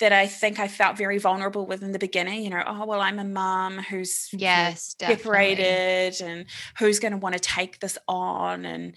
that 0.00 0.12
I 0.12 0.26
think 0.26 0.58
I 0.58 0.66
felt 0.66 0.96
very 0.96 1.18
vulnerable 1.18 1.66
with 1.66 1.82
in 1.82 1.92
the 1.92 1.98
beginning. 1.98 2.42
You 2.42 2.50
know, 2.50 2.62
oh 2.66 2.86
well, 2.86 3.00
I'm 3.00 3.18
a 3.18 3.24
mom 3.24 3.78
who's 3.78 4.28
yes 4.32 4.96
separated, 4.98 6.20
and 6.20 6.46
who's 6.78 6.98
going 6.98 7.12
to 7.12 7.18
want 7.18 7.34
to 7.34 7.40
take 7.40 7.80
this 7.80 7.96
on, 8.08 8.64
and 8.64 8.94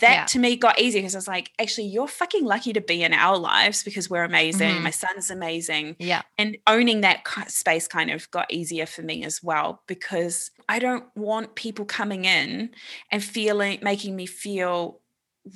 that 0.00 0.14
yeah. 0.14 0.24
to 0.26 0.38
me 0.38 0.56
got 0.56 0.78
easy 0.78 0.98
because 0.98 1.14
I 1.14 1.18
was 1.18 1.28
like, 1.28 1.50
actually, 1.58 1.86
you're 1.86 2.08
fucking 2.08 2.44
lucky 2.44 2.72
to 2.72 2.80
be 2.80 3.02
in 3.02 3.14
our 3.14 3.38
lives 3.38 3.82
because 3.82 4.10
we're 4.10 4.24
amazing. 4.24 4.74
Mm-hmm. 4.74 4.84
My 4.84 4.90
son's 4.90 5.30
amazing. 5.30 5.96
Yeah, 5.98 6.22
and 6.36 6.58
owning 6.66 7.00
that 7.00 7.26
space 7.48 7.88
kind 7.88 8.10
of 8.10 8.30
got 8.30 8.52
easier 8.52 8.86
for 8.86 9.02
me 9.02 9.24
as 9.24 9.42
well 9.42 9.82
because 9.86 10.50
I 10.68 10.78
don't 10.80 11.04
want 11.14 11.54
people 11.54 11.84
coming 11.84 12.24
in 12.24 12.70
and 13.10 13.22
feeling 13.22 13.78
making 13.82 14.16
me 14.16 14.26
feel 14.26 15.00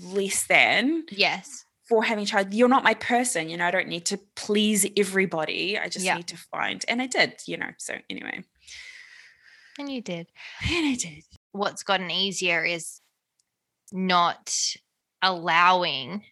less 0.00 0.46
than. 0.46 1.04
Yes 1.10 1.66
for 1.88 2.02
having 2.02 2.24
a 2.24 2.26
child 2.26 2.52
you're 2.54 2.68
not 2.68 2.84
my 2.84 2.94
person 2.94 3.48
you 3.48 3.56
know 3.56 3.66
i 3.66 3.70
don't 3.70 3.88
need 3.88 4.06
to 4.06 4.18
please 4.36 4.86
everybody. 4.96 5.78
I 5.78 5.88
just 5.88 6.04
yeah. 6.04 6.16
need 6.16 6.28
to 6.28 6.36
find 6.36 6.84
and 6.88 7.02
i 7.02 7.06
did 7.06 7.34
you 7.46 7.56
know 7.56 7.70
so 7.78 7.94
anyway. 8.08 8.44
And 9.78 9.90
you 9.90 10.02
did. 10.02 10.28
And 10.70 10.86
i 10.86 10.94
did. 10.94 11.24
What's 11.52 11.82
gotten 11.82 12.10
easier 12.10 12.64
is 12.64 13.00
not 13.92 14.54
allowing 15.22 16.22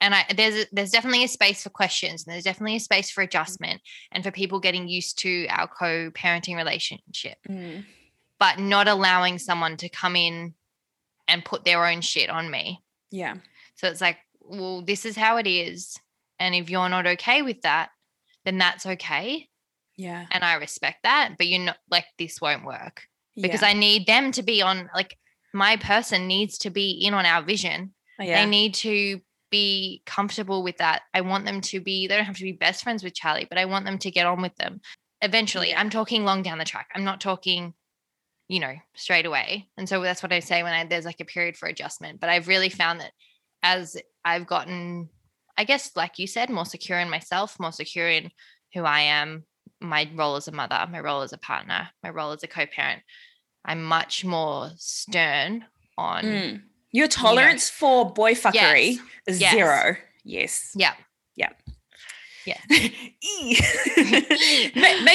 and 0.00 0.14
I, 0.14 0.24
there's 0.36 0.66
there's 0.72 0.90
definitely 0.90 1.24
a 1.24 1.28
space 1.28 1.62
for 1.62 1.70
questions 1.70 2.24
and 2.24 2.32
there's 2.32 2.44
definitely 2.44 2.76
a 2.76 2.80
space 2.80 3.10
for 3.10 3.22
mm. 3.22 3.26
adjustment 3.26 3.80
and 4.12 4.22
for 4.22 4.30
people 4.30 4.60
getting 4.60 4.88
used 4.88 5.18
to 5.20 5.46
our 5.48 5.66
co-parenting 5.66 6.56
relationship. 6.56 7.38
Mm. 7.48 7.84
but 8.38 8.58
not 8.58 8.86
allowing 8.86 9.38
someone 9.38 9.76
to 9.78 9.88
come 9.88 10.14
in 10.14 10.54
and 11.26 11.44
put 11.44 11.64
their 11.64 11.84
own 11.84 12.00
shit 12.00 12.30
on 12.30 12.50
me. 12.50 12.82
Yeah. 13.10 13.36
So 13.74 13.88
it's 13.88 14.00
like 14.00 14.18
well, 14.40 14.82
this 14.82 15.04
is 15.04 15.16
how 15.16 15.36
it 15.36 15.46
is. 15.46 15.96
And 16.38 16.54
if 16.54 16.70
you're 16.70 16.88
not 16.88 17.06
okay 17.06 17.42
with 17.42 17.62
that, 17.62 17.90
then 18.44 18.58
that's 18.58 18.86
okay. 18.86 19.48
Yeah. 19.96 20.26
And 20.30 20.44
I 20.44 20.54
respect 20.54 20.98
that. 21.02 21.34
But 21.36 21.48
you're 21.48 21.60
not 21.60 21.78
like, 21.90 22.04
this 22.18 22.40
won't 22.40 22.64
work 22.64 23.02
because 23.34 23.62
yeah. 23.62 23.68
I 23.68 23.72
need 23.72 24.06
them 24.06 24.32
to 24.32 24.42
be 24.42 24.62
on, 24.62 24.88
like, 24.94 25.16
my 25.52 25.76
person 25.76 26.26
needs 26.26 26.58
to 26.58 26.70
be 26.70 26.90
in 26.90 27.14
on 27.14 27.26
our 27.26 27.42
vision. 27.42 27.94
Oh, 28.20 28.24
yeah. 28.24 28.42
They 28.42 28.50
need 28.50 28.74
to 28.74 29.20
be 29.50 30.02
comfortable 30.06 30.62
with 30.62 30.76
that. 30.76 31.02
I 31.14 31.22
want 31.22 31.46
them 31.46 31.60
to 31.62 31.80
be, 31.80 32.06
they 32.06 32.16
don't 32.16 32.26
have 32.26 32.36
to 32.36 32.44
be 32.44 32.52
best 32.52 32.82
friends 32.82 33.02
with 33.02 33.14
Charlie, 33.14 33.46
but 33.48 33.58
I 33.58 33.64
want 33.64 33.86
them 33.86 33.98
to 33.98 34.10
get 34.10 34.26
on 34.26 34.42
with 34.42 34.54
them 34.56 34.80
eventually. 35.22 35.70
Yeah. 35.70 35.80
I'm 35.80 35.90
talking 35.90 36.24
long 36.24 36.42
down 36.42 36.58
the 36.58 36.64
track. 36.64 36.90
I'm 36.94 37.04
not 37.04 37.20
talking, 37.20 37.72
you 38.46 38.60
know, 38.60 38.74
straight 38.94 39.26
away. 39.26 39.68
And 39.76 39.88
so 39.88 40.02
that's 40.02 40.22
what 40.22 40.32
I 40.32 40.40
say 40.40 40.62
when 40.62 40.74
I, 40.74 40.84
there's 40.84 41.06
like 41.06 41.20
a 41.20 41.24
period 41.24 41.56
for 41.56 41.66
adjustment. 41.66 42.20
But 42.20 42.28
I've 42.28 42.46
really 42.46 42.68
found 42.68 43.00
that 43.00 43.12
as 43.62 43.96
I've 44.24 44.46
gotten, 44.46 45.08
I 45.56 45.64
guess, 45.64 45.92
like 45.96 46.18
you 46.18 46.26
said, 46.26 46.50
more 46.50 46.64
secure 46.64 46.98
in 46.98 47.10
myself, 47.10 47.58
more 47.58 47.72
secure 47.72 48.08
in 48.08 48.30
who 48.74 48.84
I 48.84 49.00
am, 49.00 49.44
my 49.80 50.08
role 50.14 50.36
as 50.36 50.48
a 50.48 50.52
mother, 50.52 50.86
my 50.90 51.00
role 51.00 51.22
as 51.22 51.32
a 51.32 51.38
partner, 51.38 51.88
my 52.02 52.10
role 52.10 52.32
as 52.32 52.42
a 52.42 52.48
co 52.48 52.66
parent. 52.66 53.02
I'm 53.64 53.84
much 53.84 54.24
more 54.24 54.70
stern 54.76 55.64
on 55.96 56.24
mm. 56.24 56.62
your 56.92 57.08
tolerance 57.08 57.72
you 57.80 57.86
know, 57.86 58.04
for 58.04 58.12
boy 58.12 58.34
fuckery 58.34 58.92
yes. 58.92 59.00
is 59.26 59.40
yes. 59.40 59.52
zero. 59.52 59.96
Yes. 60.24 60.72
Yeah. 60.74 60.94
Yeah. 61.36 61.50
Yeah. 62.46 62.58
maybe 62.70 63.58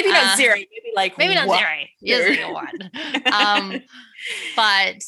not 0.10 0.24
uh, 0.24 0.36
zero, 0.36 0.56
maybe 0.56 0.92
like 0.96 1.18
maybe 1.18 1.36
not 1.36 1.50
zero. 1.50 1.70
Yes, 2.00 2.30
like 2.30 2.40
a 2.40 2.54
one. 2.54 2.92
um, 3.34 3.82
but 4.56 5.04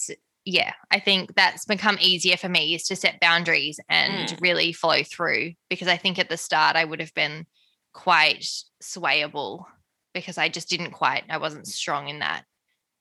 yeah, 0.45 0.73
I 0.91 0.99
think 0.99 1.33
that's 1.35 1.65
become 1.65 1.97
easier 1.99 2.37
for 2.37 2.47
me 2.47 2.75
is 2.75 2.83
to 2.83 2.95
set 2.95 3.19
boundaries 3.19 3.79
and 3.89 4.29
mm. 4.29 4.41
really 4.41 4.71
follow 4.71 5.01
through 5.03 5.53
because 5.69 5.87
I 5.87 5.97
think 5.97 6.19
at 6.19 6.29
the 6.29 6.37
start 6.37 6.75
I 6.75 6.85
would 6.85 6.99
have 6.99 7.13
been 7.15 7.47
quite 7.93 8.47
swayable 8.81 9.65
because 10.13 10.37
I 10.37 10.49
just 10.49 10.69
didn't 10.69 10.91
quite, 10.91 11.23
I 11.29 11.37
wasn't 11.37 11.65
strong 11.65 12.09
in 12.09 12.19
that. 12.19 12.43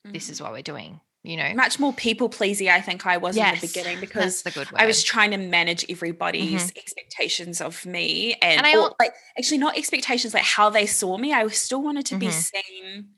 Mm. 0.06 0.14
This 0.14 0.30
is 0.30 0.40
mm. 0.40 0.44
what 0.44 0.52
we're 0.52 0.62
doing, 0.62 1.00
you 1.22 1.36
know. 1.36 1.52
Much 1.54 1.78
more 1.78 1.92
people 1.92 2.30
pleasy, 2.30 2.70
I 2.70 2.80
think 2.80 3.04
I 3.04 3.18
was 3.18 3.36
yes, 3.36 3.56
in 3.56 3.60
the 3.60 3.66
beginning 3.66 4.00
because 4.00 4.42
the 4.42 4.66
I 4.74 4.86
was 4.86 5.02
trying 5.02 5.32
to 5.32 5.36
manage 5.36 5.84
everybody's 5.90 6.70
mm-hmm. 6.70 6.78
expectations 6.78 7.60
of 7.60 7.84
me 7.84 8.36
and, 8.40 8.64
and 8.64 8.66
I, 8.66 8.78
or, 8.78 8.94
like 8.98 9.12
actually 9.38 9.58
not 9.58 9.76
expectations 9.76 10.33
like 10.33 10.44
how 10.44 10.70
they 10.70 10.87
saw 10.87 11.18
me. 11.18 11.35
I 11.35 11.46
still 11.48 11.83
wanted 11.83 12.07
to 12.07 12.14
mm-hmm. 12.14 12.20
be 12.20 12.30
seen 12.30 13.09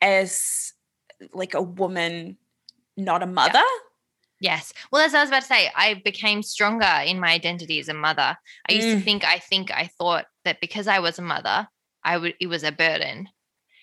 as 0.00 0.72
like 1.32 1.54
a 1.54 1.62
woman 1.62 2.38
not 2.96 3.22
a 3.22 3.26
mother. 3.26 3.58
Yeah. 3.58 3.78
Yes. 4.42 4.72
Well, 4.90 5.04
as 5.04 5.14
I 5.14 5.20
was 5.20 5.30
about 5.30 5.42
to 5.42 5.46
say, 5.46 5.70
I 5.74 6.02
became 6.04 6.42
stronger 6.42 7.00
in 7.06 7.20
my 7.20 7.30
identity 7.30 7.78
as 7.78 7.88
a 7.88 7.94
mother. 7.94 8.36
I 8.68 8.72
used 8.72 8.88
mm. 8.88 8.98
to 8.98 9.00
think, 9.00 9.24
I 9.24 9.38
think, 9.38 9.70
I 9.70 9.88
thought 9.98 10.26
that 10.44 10.60
because 10.60 10.88
I 10.88 10.98
was 10.98 11.20
a 11.20 11.22
mother, 11.22 11.68
I 12.02 12.18
would, 12.18 12.34
it 12.40 12.48
was 12.48 12.64
a 12.64 12.72
burden. 12.72 13.28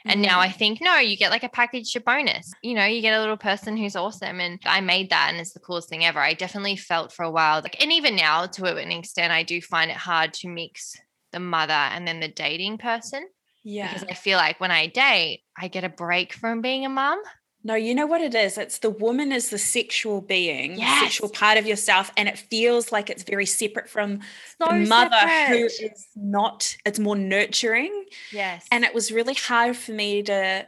And 0.06 0.22
now 0.22 0.40
I 0.40 0.50
mm. 0.50 0.56
think, 0.56 0.80
no, 0.82 0.98
you 0.98 1.16
get 1.16 1.32
like 1.32 1.44
a 1.44 1.50
package 1.50 1.96
a 1.96 2.02
bonus. 2.02 2.52
You 2.62 2.74
know, 2.74 2.86
you 2.86 3.02
get 3.02 3.18
a 3.18 3.22
little 3.22 3.38
person 3.38 3.78
who's 3.78 3.96
awesome. 3.96 4.42
And 4.42 4.60
I 4.66 4.82
made 4.82 5.10
that 5.12 5.30
and 5.32 5.40
it's 5.40 5.54
the 5.54 5.60
coolest 5.60 5.88
thing 5.88 6.04
ever. 6.04 6.20
I 6.20 6.34
definitely 6.34 6.76
felt 6.76 7.14
for 7.14 7.24
a 7.24 7.32
while, 7.32 7.62
like, 7.62 7.82
and 7.82 7.94
even 7.94 8.18
now 8.18 8.46
to 8.46 8.66
an 8.66 8.92
extent, 8.92 9.32
I 9.32 9.44
do 9.44 9.62
find 9.62 9.90
it 9.90 9.98
hard 9.98 10.34
to 10.36 10.50
mix 10.50 10.98
the 11.32 11.40
mother 11.40 11.74
and 11.74 12.06
then 12.06 12.20
the 12.20 12.28
dating 12.28 12.80
person. 12.80 13.26
Yeah. 13.64 13.94
Because 13.94 14.08
I 14.10 14.14
feel 14.14 14.38
like 14.38 14.60
when 14.60 14.72
I 14.72 14.88
date, 14.88 15.44
I 15.58 15.70
get 15.70 15.84
a 15.84 15.90
break 15.90 16.34
from 16.34 16.62
being 16.62 16.86
a 16.86 16.90
mom. 16.90 17.22
No, 17.62 17.76
you 17.76 17.94
know 17.94 18.06
what 18.06 18.22
it 18.22 18.34
is? 18.34 18.58
It's 18.58 18.80
the 18.80 18.90
woman 18.90 19.34
is 19.34 19.50
the 19.50 19.58
sexual 19.58 20.22
being, 20.22 20.78
yes. 20.78 21.02
sexual 21.02 21.28
part 21.28 21.58
of 21.58 21.68
yourself, 21.68 22.10
and 22.16 22.30
it 22.30 22.38
feels 22.38 22.92
like 22.92 23.10
it's 23.10 23.24
very 23.24 23.46
separate 23.46 23.90
from 23.90 24.22
so 24.62 24.68
the 24.70 24.86
mother 24.88 25.18
separate. 25.20 25.58
who 25.58 25.66
is 25.66 26.08
not, 26.16 26.78
it's 26.86 27.00
more 27.00 27.18
nurturing. 27.18 28.06
Yes. 28.32 28.66
And 28.72 28.86
it 28.86 28.94
was 28.94 29.12
really 29.12 29.34
hard 29.34 29.76
for 29.76 29.92
me 29.92 30.24
to 30.24 30.68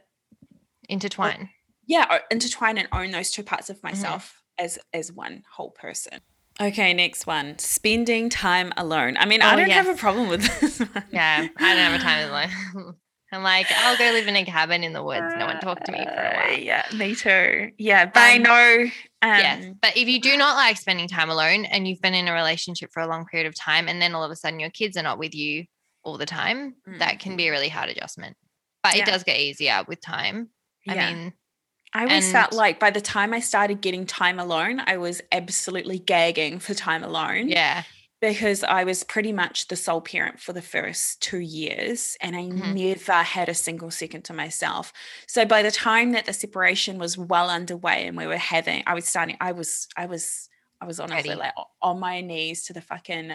intertwine. 0.90 1.50
Yeah, 1.88 2.20
intertwine 2.30 2.78
and 2.78 2.90
own 2.92 3.12
those 3.12 3.32
two 3.32 3.44
parts 3.44 3.70
of 3.70 3.78
mm-hmm. 3.78 3.88
myself 3.88 4.42
mm-hmm. 4.60 4.66
as 4.66 4.80
as 4.94 5.14
one 5.14 5.44
whole 5.50 5.72
person. 5.72 6.20
Okay, 6.60 6.94
next 6.94 7.26
one. 7.26 7.58
Spending 7.58 8.30
time 8.30 8.74
alone. 8.76 9.16
I 9.18 9.26
mean, 9.26 9.42
oh, 9.42 9.48
I 9.48 9.56
don't 9.56 9.70
yes. 9.70 9.86
have 9.86 9.96
a 9.96 9.98
problem 9.98 10.28
with 10.28 10.42
this 10.60 10.80
one. 10.80 11.04
Yeah, 11.12 11.48
I 11.58 11.76
don't 11.76 11.92
have 11.92 12.00
a 12.00 12.04
time 12.04 12.30
alone. 12.30 12.96
I'm 13.34 13.44
like, 13.44 13.68
I'll 13.72 13.98
go 13.98 14.12
live 14.12 14.28
in 14.28 14.36
a 14.36 14.44
cabin 14.44 14.84
in 14.84 14.92
the 14.92 15.04
woods. 15.04 15.34
No 15.38 15.46
one 15.46 15.60
talk 15.60 15.84
to 15.86 15.92
me 15.92 16.04
for 16.04 16.12
a 16.12 16.34
while. 16.36 16.60
Yeah, 16.60 16.86
me 16.94 17.16
too. 17.16 17.72
Yeah, 17.78 18.06
but 18.06 18.20
um, 18.20 18.26
I 18.26 18.38
know. 18.38 18.84
Um, 19.22 19.38
yes, 19.38 19.66
but 19.82 19.96
if 19.96 20.10
you 20.10 20.20
do 20.20 20.36
not 20.36 20.56
like 20.56 20.78
spending 20.78 21.08
time 21.08 21.30
alone 21.30 21.64
and 21.66 21.88
you've 21.88 22.02
been 22.02 22.14
in 22.14 22.28
a 22.28 22.34
relationship 22.34 22.92
for 22.92 23.02
a 23.02 23.08
long 23.08 23.26
period 23.26 23.48
of 23.48 23.56
time, 23.56 23.88
and 23.88 24.02
then 24.02 24.16
all 24.16 24.24
of 24.24 24.32
a 24.32 24.36
sudden 24.36 24.60
your 24.60 24.70
kids 24.70 24.98
are 24.98 25.04
not 25.04 25.18
with 25.18 25.34
you 25.34 25.66
all 26.04 26.18
the 26.18 26.26
time, 26.26 26.76
mm. 26.88 27.00
that 27.00 27.20
can 27.20 27.38
be 27.38 27.48
a 27.48 27.52
really 27.52 27.70
hard 27.70 27.90
adjustment. 27.90 28.36
But 28.84 28.96
yeah. 28.96 29.04
it 29.04 29.06
does 29.06 29.24
get 29.24 29.40
easier 29.40 29.84
with 29.88 30.02
time. 30.02 30.50
I 30.90 30.96
yeah. 30.96 31.14
mean, 31.14 31.34
I 31.94 32.04
always 32.04 32.26
and, 32.26 32.34
felt 32.34 32.54
like 32.54 32.80
by 32.80 32.90
the 32.90 33.02
time 33.02 33.34
I 33.34 33.40
started 33.40 33.80
getting 33.80 34.06
time 34.06 34.40
alone, 34.40 34.82
I 34.86 34.98
was 34.98 35.22
absolutely 35.32 36.00
gagging 36.00 36.60
for 36.60 36.74
time 36.74 37.04
alone. 37.04 37.48
Yeah 37.48 37.84
because 38.22 38.64
I 38.64 38.84
was 38.84 39.04
pretty 39.04 39.34
much 39.34 39.68
the 39.68 39.76
sole 39.76 40.00
parent 40.00 40.40
for 40.40 40.54
the 40.54 40.62
first 40.62 41.22
two 41.22 41.40
years 41.40 42.16
and 42.22 42.36
I 42.36 42.44
mm-hmm. 42.44 42.74
never 42.74 43.24
had 43.24 43.50
a 43.50 43.56
single 43.56 43.90
second 43.90 44.26
to 44.26 44.34
myself. 44.34 44.94
So 45.28 45.44
by 45.44 45.64
the 45.64 45.72
time 45.72 46.12
that 46.12 46.28
the 46.28 46.34
separation 46.34 47.00
was 47.00 47.18
well 47.18 47.50
underway 47.50 48.06
and 48.06 48.16
we 48.16 48.28
were 48.28 48.38
having, 48.38 48.84
I 48.86 48.94
was 48.94 49.06
starting, 49.06 49.38
I 49.42 49.54
was, 49.54 49.88
I 49.98 50.06
was, 50.06 50.48
I 50.80 50.86
was 50.86 51.00
honestly 51.00 51.30
Ready. 51.30 51.42
like 51.42 51.54
on 51.82 52.00
my 52.00 52.22
knees 52.22 52.66
to 52.66 52.74
the 52.74 52.82
fucking 52.82 53.34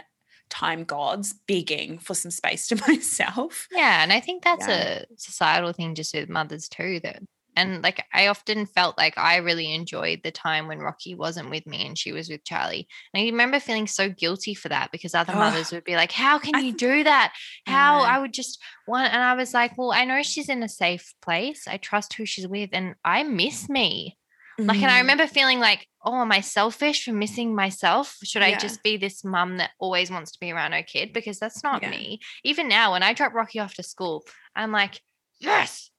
time 0.51 0.85
gods 0.85 1.35
begging 1.49 1.99
for 1.99 2.15
some 2.15 2.31
space 2.31 2.69
to 2.69 2.77
myself. 2.89 3.67
Yeah. 3.73 4.05
And 4.05 4.13
I 4.13 4.21
think 4.21 4.45
that's 4.45 4.69
yeah. 4.69 5.01
a 5.01 5.05
societal 5.17 5.73
thing 5.73 5.97
just 5.97 6.15
with 6.15 6.29
mothers 6.29 6.69
too, 6.69 7.01
that 7.01 7.23
and 7.57 7.83
like 7.83 8.05
I 8.13 8.29
often 8.29 8.67
felt 8.67 8.99
like 8.99 9.17
I 9.17 9.37
really 9.37 9.73
enjoyed 9.73 10.21
the 10.23 10.31
time 10.31 10.69
when 10.69 10.79
Rocky 10.79 11.15
wasn't 11.15 11.51
with 11.51 11.67
me 11.67 11.87
and 11.87 11.99
she 11.99 12.13
was 12.13 12.29
with 12.29 12.45
Charlie. 12.45 12.87
And 13.13 13.23
I 13.23 13.27
remember 13.27 13.59
feeling 13.59 13.87
so 13.87 14.11
guilty 14.11 14.55
for 14.55 14.69
that 14.69 14.93
because 14.93 15.15
other 15.15 15.33
oh, 15.35 15.39
mothers 15.39 15.73
would 15.73 15.85
be 15.85 15.97
like, 15.97 16.13
How 16.13 16.39
can 16.39 16.65
you 16.65 16.73
do 16.73 17.03
that? 17.05 17.33
How 17.67 18.01
I 18.01 18.19
would 18.19 18.35
just 18.35 18.63
want 18.87 19.13
and 19.13 19.23
I 19.23 19.35
was 19.35 19.55
like, 19.55 19.77
Well, 19.79 19.93
I 19.93 20.05
know 20.05 20.23
she's 20.23 20.49
in 20.49 20.63
a 20.63 20.69
safe 20.69 21.15
place. 21.23 21.67
I 21.67 21.79
trust 21.79 22.13
who 22.13 22.27
she's 22.27 22.47
with 22.47 22.71
and 22.73 22.95
I 23.05 23.23
miss 23.23 23.69
me. 23.69 24.19
Mm-hmm. 24.59 24.69
Like, 24.69 24.79
and 24.79 24.87
I 24.87 24.89
mm-hmm. 24.89 25.01
remember 25.03 25.27
feeling 25.27 25.61
like, 25.61 25.87
oh, 26.05 26.23
am 26.23 26.33
I 26.33 26.41
selfish 26.41 27.05
for 27.05 27.13
missing 27.13 27.55
myself? 27.55 28.17
Should 28.23 28.41
yeah. 28.41 28.49
I 28.49 28.55
just 28.55 28.83
be 28.83 28.97
this 28.97 29.23
mum 29.23 29.59
that 29.59 29.71
always 29.79 30.11
wants 30.11 30.33
to 30.33 30.41
be 30.41 30.51
around 30.51 30.73
her 30.73 30.83
kid? 30.83 31.13
Because 31.13 31.39
that's 31.39 31.63
not 31.63 31.83
yeah. 31.83 31.91
me. 31.91 32.21
Even 32.43 32.69
now, 32.69 32.93
when 32.93 33.03
I 33.03 33.13
drop 33.13 33.35
Rocky 33.35 33.59
off 33.59 33.75
to 33.75 33.83
school, 33.83 34.25
I'm 34.55 34.73
like, 34.73 35.01
yes, 35.41 35.91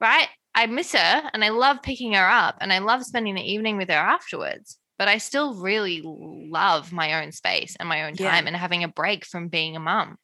right? 0.00 0.28
I 0.56 0.66
miss 0.66 0.92
her 0.92 1.30
and 1.32 1.44
I 1.44 1.50
love 1.50 1.82
picking 1.82 2.14
her 2.14 2.28
up 2.28 2.56
and 2.60 2.72
I 2.72 2.78
love 2.78 3.04
spending 3.04 3.34
the 3.34 3.42
evening 3.42 3.76
with 3.76 3.90
her 3.90 3.94
afterwards. 3.94 4.78
But 4.98 5.08
I 5.08 5.18
still 5.18 5.54
really 5.54 6.00
love 6.02 6.90
my 6.90 7.22
own 7.22 7.30
space 7.30 7.76
and 7.78 7.86
my 7.86 8.04
own 8.04 8.14
time 8.14 8.44
yeah. 8.44 8.48
and 8.48 8.56
having 8.56 8.82
a 8.82 8.88
break 8.88 9.26
from 9.26 9.48
being 9.48 9.76
a 9.76 9.80
mum. 9.80 10.16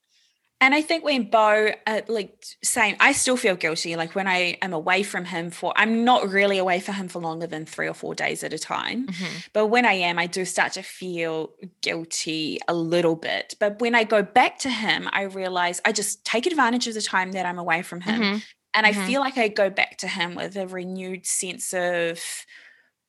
And 0.63 0.75
I 0.75 0.81
think 0.81 1.05
when 1.05 1.29
Bo, 1.29 1.73
uh, 1.89 2.01
like, 2.07 2.43
same, 2.63 2.95
I 3.01 3.13
still 3.13 3.37
feel 3.37 3.57
guilty. 3.57 3.97
Like 3.97 4.15
when 4.15 4.29
I 4.29 4.59
am 4.63 4.73
away 4.73 5.03
from 5.03 5.25
him 5.25 5.51
for, 5.51 5.73
I'm 5.77 6.05
not 6.05 6.31
really 6.31 6.57
away 6.57 6.79
for 6.79 6.93
him 6.93 7.09
for 7.09 7.21
longer 7.21 7.49
than 7.49 7.67
three 7.67 7.89
or 7.89 7.95
four 7.95 8.15
days 8.15 8.45
at 8.45 8.53
a 8.53 8.59
time. 8.59 9.09
Mm-hmm. 9.09 9.39
But 9.53 9.67
when 9.67 9.85
I 9.85 9.95
am, 9.95 10.21
I 10.21 10.29
do 10.29 10.45
start 10.45 10.75
to 10.75 10.83
feel 10.83 11.51
guilty 11.83 12.61
a 12.69 12.75
little 12.75 13.17
bit. 13.17 13.57
But 13.59 13.81
when 13.81 13.97
I 13.97 14.05
go 14.05 14.23
back 14.23 14.61
to 14.61 14.71
him, 14.71 15.09
I 15.13 15.23
realize 15.23 15.81
I 15.85 15.91
just 15.91 16.25
take 16.25 16.47
advantage 16.47 16.87
of 16.87 16.95
the 16.95 17.03
time 17.03 17.33
that 17.33 17.45
I'm 17.45 17.59
away 17.59 17.83
from 17.83 18.01
him. 18.01 18.21
Mm-hmm. 18.21 18.39
And 18.75 18.87
I 18.87 18.93
mm-hmm. 18.93 19.07
feel 19.07 19.21
like 19.21 19.39
I 19.39 19.49
go 19.49 19.71
back 19.71 19.99
to 19.99 20.09
him 20.09 20.35
with 20.35 20.57
a 20.57 20.67
renewed 20.67 21.27
sense 21.27 21.75
of, 21.75 22.21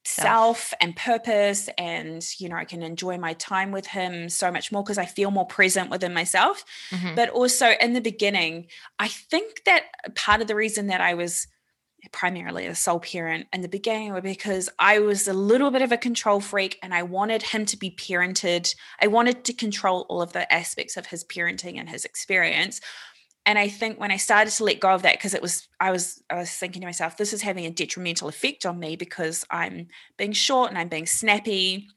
self 0.05 0.73
and 0.81 0.95
purpose 0.95 1.69
and 1.77 2.25
you 2.37 2.49
know 2.49 2.57
i 2.57 2.65
can 2.65 2.83
enjoy 2.83 3.17
my 3.17 3.33
time 3.33 3.71
with 3.71 3.87
him 3.87 4.27
so 4.27 4.51
much 4.51 4.69
more 4.69 4.83
because 4.83 4.97
i 4.97 5.05
feel 5.05 5.31
more 5.31 5.45
present 5.45 5.89
within 5.89 6.13
myself 6.13 6.65
mm-hmm. 6.91 7.15
but 7.15 7.29
also 7.29 7.71
in 7.79 7.93
the 7.93 8.01
beginning 8.01 8.67
i 8.99 9.07
think 9.07 9.63
that 9.65 9.85
part 10.15 10.41
of 10.41 10.47
the 10.47 10.55
reason 10.55 10.87
that 10.87 10.99
i 10.99 11.13
was 11.13 11.47
primarily 12.11 12.65
a 12.65 12.75
sole 12.75 12.99
parent 12.99 13.47
in 13.53 13.61
the 13.61 13.69
beginning 13.69 14.11
was 14.11 14.23
because 14.23 14.69
i 14.77 14.99
was 14.99 15.25
a 15.29 15.33
little 15.33 15.71
bit 15.71 15.81
of 15.81 15.93
a 15.93 15.97
control 15.97 16.41
freak 16.41 16.77
and 16.83 16.93
i 16.93 17.01
wanted 17.01 17.41
him 17.41 17.65
to 17.65 17.77
be 17.77 17.89
parented 17.89 18.75
i 19.01 19.07
wanted 19.07 19.45
to 19.45 19.53
control 19.53 20.05
all 20.09 20.21
of 20.21 20.33
the 20.33 20.51
aspects 20.53 20.97
of 20.97 21.05
his 21.05 21.23
parenting 21.23 21.79
and 21.79 21.89
his 21.89 22.03
experience 22.03 22.81
and 23.45 23.59
i 23.59 23.67
think 23.67 23.99
when 23.99 24.11
i 24.11 24.17
started 24.17 24.51
to 24.51 24.63
let 24.63 24.79
go 24.79 24.89
of 24.89 25.01
that 25.01 25.17
because 25.17 25.33
it 25.33 25.41
was 25.41 25.67
i 25.79 25.91
was 25.91 26.23
i 26.29 26.35
was 26.35 26.51
thinking 26.51 26.81
to 26.81 26.87
myself 26.87 27.17
this 27.17 27.33
is 27.33 27.41
having 27.41 27.65
a 27.65 27.71
detrimental 27.71 28.27
effect 28.27 28.65
on 28.65 28.79
me 28.79 28.95
because 28.95 29.45
i'm 29.49 29.87
being 30.17 30.33
short 30.33 30.69
and 30.69 30.77
i'm 30.77 30.89
being 30.89 31.05
snappy 31.05 31.87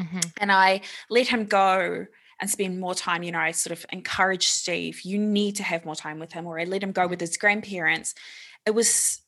mm-hmm. 0.00 0.20
and 0.38 0.52
i 0.52 0.80
let 1.10 1.28
him 1.28 1.44
go 1.44 2.06
and 2.40 2.50
spend 2.50 2.78
more 2.78 2.94
time 2.94 3.22
you 3.22 3.32
know 3.32 3.38
i 3.38 3.50
sort 3.50 3.76
of 3.76 3.84
encouraged 3.90 4.48
steve 4.48 5.00
you 5.02 5.18
need 5.18 5.56
to 5.56 5.62
have 5.62 5.84
more 5.84 5.96
time 5.96 6.18
with 6.18 6.32
him 6.32 6.46
or 6.46 6.58
i 6.58 6.64
let 6.64 6.82
him 6.82 6.92
go 6.92 7.06
with 7.06 7.20
his 7.20 7.36
grandparents 7.36 8.14
it 8.64 8.74
was 8.74 9.20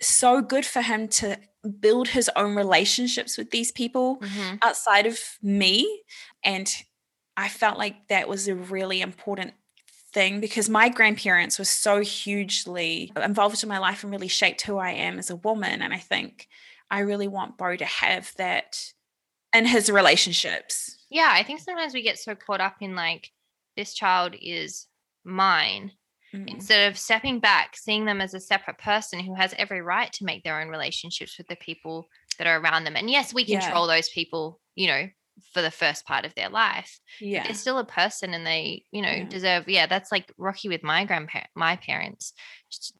so 0.00 0.42
good 0.42 0.66
for 0.66 0.82
him 0.82 1.08
to 1.08 1.38
build 1.80 2.08
his 2.08 2.30
own 2.36 2.54
relationships 2.54 3.38
with 3.38 3.50
these 3.50 3.72
people 3.72 4.18
mm-hmm. 4.18 4.56
outside 4.62 5.06
of 5.06 5.18
me 5.42 6.02
and 6.44 6.74
i 7.36 7.48
felt 7.48 7.78
like 7.78 8.08
that 8.08 8.28
was 8.28 8.46
a 8.46 8.54
really 8.54 9.00
important 9.00 9.52
thing 10.16 10.40
because 10.40 10.70
my 10.70 10.88
grandparents 10.88 11.58
were 11.58 11.66
so 11.66 12.00
hugely 12.00 13.12
involved 13.22 13.62
in 13.62 13.68
my 13.68 13.76
life 13.76 14.02
and 14.02 14.10
really 14.10 14.28
shaped 14.28 14.62
who 14.62 14.78
I 14.78 14.92
am 14.92 15.18
as 15.18 15.28
a 15.28 15.36
woman. 15.36 15.82
And 15.82 15.92
I 15.92 15.98
think 15.98 16.48
I 16.90 17.00
really 17.00 17.28
want 17.28 17.58
Bo 17.58 17.76
to 17.76 17.84
have 17.84 18.32
that 18.38 18.82
in 19.54 19.66
his 19.66 19.90
relationships. 19.90 20.96
Yeah, 21.10 21.28
I 21.30 21.42
think 21.42 21.60
sometimes 21.60 21.92
we 21.92 22.02
get 22.02 22.18
so 22.18 22.34
caught 22.34 22.62
up 22.62 22.76
in 22.80 22.96
like, 22.96 23.30
this 23.76 23.92
child 23.92 24.34
is 24.40 24.86
mine. 25.22 25.92
Mm. 26.34 26.48
Instead 26.48 26.90
of 26.90 26.96
stepping 26.96 27.38
back, 27.38 27.76
seeing 27.76 28.06
them 28.06 28.22
as 28.22 28.32
a 28.32 28.40
separate 28.40 28.78
person 28.78 29.20
who 29.20 29.34
has 29.34 29.54
every 29.58 29.82
right 29.82 30.10
to 30.14 30.24
make 30.24 30.44
their 30.44 30.58
own 30.58 30.68
relationships 30.68 31.36
with 31.36 31.46
the 31.48 31.56
people 31.56 32.08
that 32.38 32.46
are 32.46 32.58
around 32.58 32.84
them. 32.84 32.96
And 32.96 33.10
yes, 33.10 33.34
we 33.34 33.44
control 33.44 33.86
yeah. 33.86 33.96
those 33.96 34.08
people, 34.08 34.60
you 34.76 34.86
know, 34.86 35.08
for 35.52 35.62
the 35.62 35.70
first 35.70 36.06
part 36.06 36.24
of 36.24 36.34
their 36.34 36.48
life. 36.48 36.98
Yeah. 37.20 37.44
They're 37.44 37.54
still 37.54 37.78
a 37.78 37.84
person 37.84 38.34
and 38.34 38.46
they, 38.46 38.84
you 38.90 39.02
know, 39.02 39.10
yeah. 39.10 39.24
deserve, 39.24 39.68
yeah, 39.68 39.86
that's 39.86 40.12
like 40.12 40.32
Rocky 40.38 40.68
with 40.68 40.82
my 40.82 41.04
grandparents, 41.04 41.50
my 41.54 41.76
parents. 41.76 42.32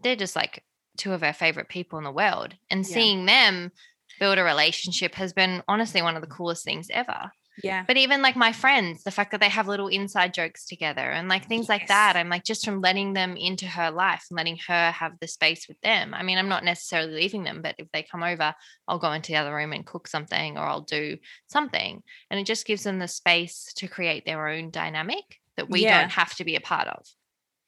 They're 0.03 0.17
just 0.17 0.37
like 0.37 0.63
two 0.97 1.13
of 1.13 1.23
our 1.23 1.33
favorite 1.33 1.69
people 1.69 1.99
in 1.99 2.05
the 2.05 2.13
world. 2.13 2.55
And 2.71 2.87
yeah. 2.87 2.95
seeing 2.95 3.27
them 3.27 3.73
build 4.19 4.39
a 4.39 4.45
relationship 4.45 5.15
has 5.15 5.33
been 5.33 5.63
honestly 5.69 6.03
one 6.03 6.17
of 6.17 6.23
the 6.23 6.29
coolest 6.29 6.65
things 6.65 6.89
ever. 6.91 7.31
Yeah. 7.63 7.85
But 7.87 7.97
even 7.97 8.23
like 8.23 8.37
my 8.37 8.53
friends, 8.53 9.03
the 9.03 9.11
fact 9.11 9.31
that 9.31 9.41
they 9.41 9.49
have 9.49 9.69
little 9.69 9.89
inside 9.89 10.35
jokes 10.35 10.67
together 10.67 11.01
and 11.01 11.29
like 11.29 11.47
things 11.47 11.65
yes. 11.65 11.69
like 11.69 11.89
that, 11.89 12.17
I'm 12.17 12.29
like 12.29 12.45
just 12.45 12.65
from 12.65 12.81
letting 12.81 13.15
them 13.15 13.37
into 13.37 13.67
her 13.67 13.91
life 13.91 14.27
and 14.31 14.37
letting 14.37 14.59
her 14.69 14.91
have 14.91 15.19
the 15.21 15.29
space 15.29 15.67
with 15.69 15.81
them. 15.81 16.13
I 16.15 16.23
mean, 16.23 16.39
I'm 16.39 16.49
not 16.49 16.65
necessarily 16.65 17.13
leaving 17.13 17.45
them, 17.45 17.63
but 17.63 17.75
if 17.79 17.91
they 17.93 18.03
come 18.03 18.23
over, 18.23 18.55
I'll 18.87 18.99
go 18.99 19.13
into 19.13 19.33
the 19.33 19.39
other 19.39 19.55
room 19.55 19.73
and 19.73 19.87
cook 19.87 20.09
something 20.09 20.59
or 20.59 20.63
I'll 20.63 20.83
do 20.83 21.17
something. 21.47 22.03
And 22.31 22.41
it 22.41 22.47
just 22.47 22.67
gives 22.67 22.83
them 22.85 22.99
the 22.99 23.09
space 23.09 23.73
to 23.77 23.89
create 23.89 24.27
their 24.27 24.49
own 24.49 24.71
dynamic 24.71 25.41
that 25.57 25.71
we 25.71 25.83
yeah. 25.83 26.01
don't 26.01 26.11
have 26.11 26.35
to 26.37 26.45
be 26.45 26.57
a 26.57 26.61
part 26.61 26.89
of. 26.89 27.07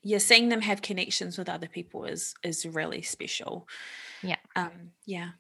Yeah, 0.03 0.19
seeing 0.19 0.49
them 0.49 0.61
have 0.61 0.81
connections 0.81 1.39
with 1.39 1.49
other 1.49 1.67
people 1.67 2.05
is 2.05 2.35
is 2.45 2.65
really 2.65 3.03
special. 3.03 3.67
Yeah. 4.23 4.37
Um, 4.55 4.93
yeah. 5.07 5.31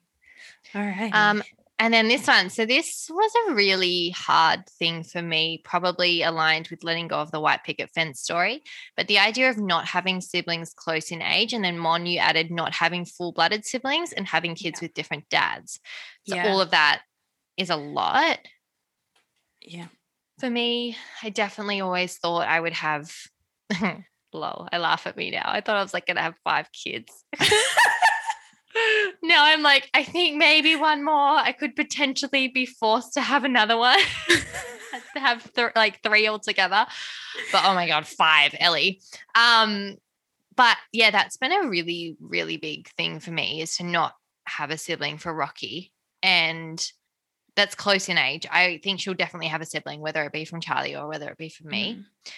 All 0.74 0.82
right. 0.82 1.14
Um, 1.14 1.42
and 1.78 1.94
then 1.94 2.08
this 2.08 2.26
one. 2.26 2.50
So 2.50 2.66
this 2.66 3.06
was 3.08 3.32
a 3.48 3.54
really 3.54 4.10
hard 4.10 4.66
thing 4.66 5.04
for 5.04 5.22
me, 5.22 5.62
probably 5.64 6.22
aligned 6.22 6.68
with 6.68 6.82
letting 6.82 7.06
go 7.06 7.16
of 7.16 7.30
the 7.30 7.40
white 7.40 7.62
picket 7.62 7.90
fence 7.94 8.20
story. 8.20 8.62
But 8.96 9.06
the 9.06 9.18
idea 9.18 9.48
of 9.48 9.58
not 9.58 9.86
having 9.86 10.20
siblings 10.20 10.74
close 10.74 11.12
in 11.12 11.22
age, 11.22 11.52
and 11.52 11.64
then 11.64 11.78
Mon, 11.78 12.04
you 12.04 12.18
added 12.18 12.50
not 12.50 12.74
having 12.74 13.04
full-blooded 13.04 13.64
siblings 13.64 14.12
and 14.12 14.26
having 14.26 14.56
kids 14.56 14.80
yeah. 14.80 14.86
with 14.86 14.94
different 14.94 15.28
dads. 15.28 15.78
So 16.26 16.34
yeah. 16.34 16.48
all 16.48 16.60
of 16.60 16.72
that 16.72 17.02
is 17.56 17.70
a 17.70 17.76
lot. 17.76 18.38
Yeah. 19.62 19.86
For 20.40 20.50
me, 20.50 20.96
I 21.22 21.30
definitely 21.30 21.80
always 21.80 22.16
thought 22.18 22.48
I 22.48 22.58
would 22.58 22.72
have 22.74 23.12
lol. 24.32 24.68
I 24.72 24.78
laugh 24.78 25.06
at 25.06 25.16
me 25.16 25.30
now. 25.30 25.44
I 25.46 25.60
thought 25.60 25.76
I 25.76 25.82
was 25.82 25.94
like 25.94 26.06
gonna 26.06 26.22
have 26.22 26.36
five 26.42 26.68
kids. 26.72 27.12
now 29.22 29.44
I'm 29.44 29.62
like, 29.62 29.90
I 29.94 30.04
think 30.04 30.36
maybe 30.36 30.76
one 30.76 31.04
more. 31.04 31.14
I 31.14 31.52
could 31.52 31.76
potentially 31.76 32.48
be 32.48 32.66
forced 32.66 33.14
to 33.14 33.20
have 33.20 33.44
another 33.44 33.76
one. 33.76 33.98
to 35.14 35.20
have 35.20 35.52
th- 35.54 35.72
like 35.76 36.02
three 36.02 36.28
altogether. 36.28 36.86
But 37.52 37.62
oh 37.64 37.74
my 37.74 37.86
God, 37.86 38.06
five, 38.06 38.54
Ellie. 38.58 39.00
Um, 39.34 39.96
but 40.56 40.76
yeah, 40.92 41.10
that's 41.10 41.36
been 41.36 41.52
a 41.52 41.68
really, 41.68 42.16
really 42.20 42.56
big 42.56 42.88
thing 42.96 43.20
for 43.20 43.30
me 43.30 43.62
is 43.62 43.76
to 43.76 43.84
not 43.84 44.14
have 44.46 44.70
a 44.70 44.78
sibling 44.78 45.18
for 45.18 45.32
Rocky. 45.32 45.92
And 46.22 46.84
that's 47.54 47.74
close 47.74 48.08
in 48.08 48.18
age. 48.18 48.46
I 48.50 48.80
think 48.82 49.00
she'll 49.00 49.14
definitely 49.14 49.48
have 49.48 49.60
a 49.60 49.66
sibling, 49.66 50.00
whether 50.00 50.22
it 50.24 50.32
be 50.32 50.44
from 50.44 50.60
Charlie 50.60 50.96
or 50.96 51.08
whether 51.08 51.28
it 51.28 51.38
be 51.38 51.48
from 51.48 51.68
me. 51.68 51.94
Mm. 51.94 52.32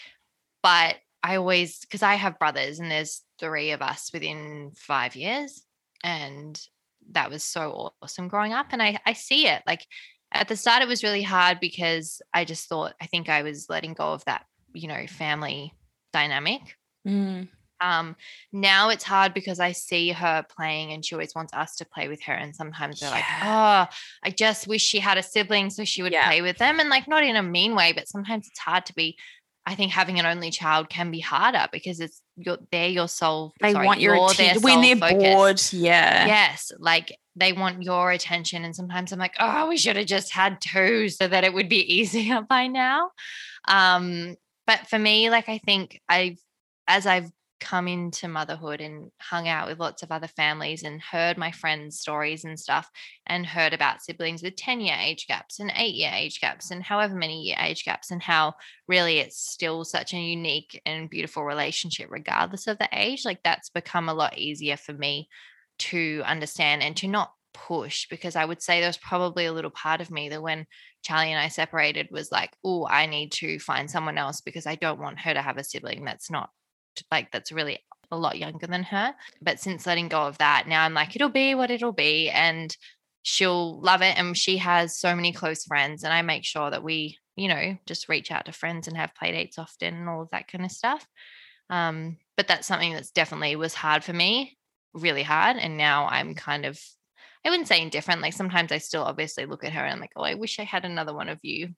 But 0.63 0.97
I 1.23 1.37
always, 1.37 1.81
because 1.81 2.03
I 2.03 2.15
have 2.15 2.39
brothers 2.39 2.79
and 2.79 2.91
there's 2.91 3.23
three 3.39 3.73
of 3.73 3.83
us 3.83 4.11
within 4.13 4.73
five 4.77 5.17
years 5.17 5.63
and 6.05 6.61
that 7.13 7.31
was 7.31 7.43
so 7.43 7.93
awesome 8.03 8.29
growing 8.29 8.53
up 8.53 8.67
and 8.71 8.83
I 8.83 8.99
I 9.07 9.13
see 9.15 9.47
it 9.47 9.63
like 9.67 9.87
at 10.33 10.49
the 10.49 10.57
start 10.57 10.83
it 10.83 10.89
was 10.89 11.03
really 11.03 11.23
hard 11.23 11.59
because 11.61 12.23
I 12.33 12.45
just 12.45 12.69
thought 12.69 12.95
I 13.01 13.07
think 13.07 13.29
I 13.29 13.43
was 13.43 13.69
letting 13.69 13.95
go 13.95 14.13
of 14.13 14.25
that 14.25 14.47
you 14.73 14.89
know 14.89 15.07
family 15.09 15.75
dynamic 16.13 16.77
mm. 17.07 17.49
um 17.81 18.17
now 18.53 18.91
it's 18.91 19.05
hard 19.05 19.35
because 19.35 19.59
I 19.59 19.73
see 19.73 20.13
her 20.13 20.45
playing 20.57 20.93
and 20.93 21.05
she 21.05 21.15
always 21.15 21.35
wants 21.35 21.53
us 21.53 21.77
to 21.77 21.85
play 21.85 22.09
with 22.09 22.23
her 22.23 22.33
and 22.33 22.55
sometimes 22.55 23.01
they're 23.01 23.11
like 23.11 23.25
oh 23.43 23.87
I 24.23 24.31
just 24.31 24.69
wish 24.69 24.83
she 24.83 25.01
had 25.01 25.19
a 25.19 25.23
sibling 25.23 25.71
so 25.71 25.85
she 25.85 26.03
would 26.03 26.13
yeah. 26.13 26.27
play 26.27 26.43
with 26.43 26.59
them 26.59 26.79
and 26.79 26.89
like 26.89 27.09
not 27.09 27.25
in 27.25 27.37
a 27.37 27.43
mean 27.43 27.75
way 27.75 27.93
but 27.93 28.09
sometimes 28.09 28.47
it's 28.47 28.61
hard 28.61 28.87
to 28.87 28.95
be 28.95 29.17
I 29.71 29.77
think 29.77 29.93
having 29.93 30.19
an 30.19 30.27
only 30.27 30.51
child 30.51 30.89
can 30.89 31.13
be 31.13 31.21
harder 31.21 31.69
because 31.71 32.01
it's 32.01 32.21
you're 32.37 32.59
they're 32.73 32.89
your 32.89 33.07
soul. 33.07 33.53
They 33.61 33.71
sorry, 33.71 33.87
want 33.87 34.01
your 34.01 34.17
attention 34.17 34.63
when 34.63 34.81
they're 34.81 34.97
focus. 34.97 35.23
bored. 35.23 35.63
Yeah. 35.71 36.27
Yes. 36.27 36.73
Like 36.77 37.17
they 37.37 37.53
want 37.53 37.85
your 37.85 38.11
attention. 38.11 38.65
And 38.65 38.75
sometimes 38.75 39.13
I'm 39.13 39.21
like, 39.21 39.37
oh, 39.39 39.69
we 39.69 39.77
should 39.77 39.95
have 39.95 40.07
just 40.07 40.33
had 40.33 40.61
two 40.61 41.09
so 41.09 41.29
that 41.29 41.45
it 41.45 41.55
would 41.55 41.69
be 41.69 41.95
easier 42.01 42.43
by 42.43 42.67
now. 42.67 43.13
Um, 43.69 44.35
but 44.67 44.89
for 44.89 44.99
me, 44.99 45.31
like 45.31 45.49
I 45.49 45.59
think 45.59 46.01
I've 46.09 46.39
as 46.89 47.07
I've 47.07 47.31
come 47.61 47.87
into 47.87 48.27
motherhood 48.27 48.81
and 48.81 49.11
hung 49.21 49.47
out 49.47 49.69
with 49.69 49.79
lots 49.79 50.03
of 50.03 50.11
other 50.11 50.27
families 50.27 50.83
and 50.83 51.01
heard 51.01 51.37
my 51.37 51.51
friends' 51.53 52.01
stories 52.01 52.45
and 52.45 52.59
stuff 52.59 52.91
and 53.27 53.47
heard 53.47 53.73
about 53.73 54.03
siblings 54.03 54.43
with 54.43 54.57
10 54.57 54.81
year 54.81 54.97
age 54.99 55.27
gaps 55.27 55.61
and 55.61 55.71
eight 55.77 55.95
year 55.95 56.11
age 56.13 56.41
gaps 56.41 56.71
and 56.71 56.83
however 56.83 57.15
many 57.15 57.43
year 57.43 57.57
age 57.61 57.85
gaps 57.85 58.11
and 58.11 58.23
how 58.23 58.55
really 58.89 59.19
it's 59.19 59.39
still 59.39 59.85
such 59.85 60.15
a 60.15 60.19
unique 60.19 60.81
and 60.87 61.11
beautiful 61.11 61.45
relationship 61.45 62.09
regardless 62.11 62.67
of 62.67 62.79
the 62.79 62.89
age. 62.93 63.25
Like 63.25 63.43
that's 63.45 63.71
become 63.71 64.09
a 64.09 64.15
lot 64.15 64.39
easier 64.39 64.77
for 64.77 64.93
me 64.93 65.29
to 65.81 66.23
understand 66.25 66.83
and 66.83 66.97
to 66.97 67.09
not 67.09 67.33
push 67.53 68.09
because 68.09 68.37
I 68.37 68.45
would 68.45 68.63
say 68.63 68.81
there 68.81 68.89
was 68.89 68.97
probably 68.97 69.47
a 69.47 69.53
little 69.53 69.71
part 69.71 70.01
of 70.01 70.11
me 70.11 70.29
that 70.29 70.43
when 70.43 70.67
Charlie 71.03 71.33
and 71.33 71.41
I 71.41 71.49
separated 71.49 72.09
was 72.11 72.31
like, 72.31 72.51
oh, 72.65 72.87
I 72.87 73.07
need 73.07 73.33
to 73.33 73.59
find 73.59 73.91
someone 73.91 74.19
else 74.19 74.41
because 74.41 74.67
I 74.67 74.77
don't 74.77 75.01
want 75.01 75.21
her 75.21 75.35
to 75.35 75.43
have 75.43 75.57
a 75.57 75.65
sibling 75.65 76.05
that's 76.05 76.31
not 76.31 76.51
like 77.11 77.31
that's 77.33 77.53
really 77.53 77.81
a 78.11 78.17
lot 78.17 78.39
younger 78.39 78.67
than 78.67 78.83
her. 78.85 79.15
But 79.41 79.61
since 79.61 79.87
letting 79.87 80.09
go 80.09 80.23
of 80.23 80.39
that, 80.39 80.67
now 80.67 80.85
I'm 80.85 80.95
like, 80.95 81.15
it'll 81.15 81.29
be 81.29 81.55
what 81.55 81.71
it'll 81.71 81.93
be. 81.93 82.29
And 82.29 82.75
she'll 83.23 83.81
love 83.81 84.03
it. 84.03 84.19
And 84.19 84.37
she 84.37 84.59
has 84.59 84.99
so 84.99 85.15
many 85.15 85.33
close 85.33 85.65
friends. 85.65 86.05
And 86.05 86.13
I 86.13 86.23
make 86.23 86.45
sure 86.45 86.71
that 86.71 86.83
we, 86.83 87.19
you 87.37 87.49
know, 87.49 87.77
just 87.87 88.09
reach 88.09 88.31
out 88.31 88.47
to 88.47 88.53
friends 88.53 88.89
and 88.89 88.97
have 88.97 89.15
play 89.15 89.33
dates 89.33 89.59
often 89.59 89.95
and 89.95 90.09
all 90.09 90.23
of 90.23 90.31
that 90.31 90.49
kind 90.49 90.65
of 90.65 90.73
stuff. 90.73 91.07
Um, 91.69 92.17
but 92.37 92.49
that's 92.49 92.67
something 92.67 92.93
that's 92.93 93.13
definitely 93.13 93.55
was 93.57 93.75
hard 93.75 94.03
for 94.03 94.13
me, 94.13 94.59
really 94.93 95.23
hard. 95.23 95.57
And 95.57 95.77
now 95.77 96.07
I'm 96.07 96.35
kind 96.35 96.67
of, 96.67 96.81
I 97.45 97.51
wouldn't 97.51 97.69
say 97.69 97.81
indifferent. 97.81 98.23
Like 98.23 98.33
sometimes 98.33 98.73
I 98.73 98.79
still 98.79 99.05
obviously 99.05 99.47
look 99.47 99.65
at 99.65 99.73
her 99.73 99.81
and 99.81 99.95
I'm 99.95 100.01
like, 100.01 100.13
oh, 100.17 100.23
I 100.23 100.35
wish 100.35 100.59
I 100.59 100.65
had 100.65 100.85
another 100.85 101.15
one 101.15 101.29
of 101.29 101.39
you, 101.43 101.69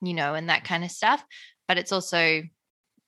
you 0.00 0.14
know, 0.14 0.34
and 0.34 0.48
that 0.48 0.64
kind 0.64 0.82
of 0.82 0.90
stuff. 0.90 1.22
But 1.68 1.78
it's 1.78 1.92
also 1.92 2.42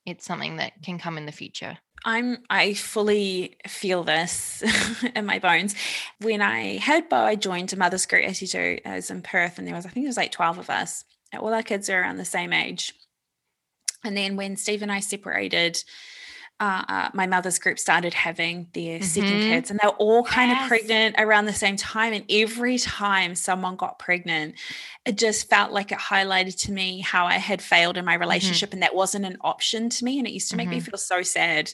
it's 0.05 0.25
something 0.25 0.57
that 0.57 0.73
can 0.83 0.99
come 0.99 1.17
in 1.17 1.25
the 1.25 1.31
future. 1.31 1.77
I'm 2.03 2.37
I 2.49 2.75
fully 2.75 3.57
feel 3.67 4.03
this 4.03 4.63
in 5.15 5.25
my 5.25 5.39
bones. 5.39 5.75
When 6.19 6.41
I 6.41 6.77
had 6.77 7.09
Bo, 7.09 7.17
I 7.17 7.35
joined 7.35 7.73
a 7.73 7.77
mother's 7.77 8.05
group 8.05 8.25
as 8.25 8.41
you 8.41 8.47
do, 8.47 8.77
as 8.85 9.09
in 9.09 9.21
Perth, 9.21 9.57
and 9.57 9.67
there 9.67 9.75
was 9.75 9.85
I 9.85 9.89
think 9.89 10.03
there 10.05 10.09
was 10.09 10.17
like 10.17 10.31
12 10.31 10.59
of 10.59 10.69
us. 10.69 11.03
All 11.37 11.53
our 11.53 11.63
kids 11.63 11.89
are 11.89 11.99
around 11.99 12.17
the 12.17 12.25
same 12.25 12.53
age. 12.53 12.93
And 14.03 14.15
then 14.15 14.35
when 14.35 14.55
Steve 14.55 14.83
and 14.83 14.91
I 14.91 14.99
separated, 14.99 15.83
uh, 16.59 16.83
uh, 16.87 17.09
my 17.13 17.27
mother's 17.27 17.59
group 17.59 17.77
started 17.77 18.13
having 18.13 18.67
their 18.73 18.99
mm-hmm. 18.99 19.03
second 19.03 19.41
kids, 19.41 19.71
and 19.71 19.79
they 19.81 19.87
were 19.87 19.93
all 19.95 20.23
kind 20.23 20.51
yes. 20.51 20.63
of 20.63 20.67
pregnant 20.69 21.15
around 21.17 21.45
the 21.45 21.53
same 21.53 21.75
time. 21.75 22.13
And 22.13 22.23
every 22.29 22.77
time 22.77 23.35
someone 23.35 23.75
got 23.75 23.99
pregnant, 23.99 24.55
it 25.05 25.17
just 25.17 25.49
felt 25.49 25.71
like 25.71 25.91
it 25.91 25.97
highlighted 25.97 26.57
to 26.61 26.71
me 26.71 27.01
how 27.01 27.25
I 27.25 27.33
had 27.33 27.61
failed 27.61 27.97
in 27.97 28.05
my 28.05 28.13
mm-hmm. 28.13 28.21
relationship, 28.21 28.69
mm-hmm. 28.69 28.75
and 28.75 28.83
that 28.83 28.95
wasn't 28.95 29.25
an 29.25 29.37
option 29.41 29.89
to 29.89 30.05
me. 30.05 30.17
And 30.17 30.27
it 30.27 30.33
used 30.33 30.51
to 30.51 30.57
make 30.57 30.69
mm-hmm. 30.69 30.75
me 30.75 30.81
feel 30.81 30.97
so 30.97 31.21
sad. 31.23 31.73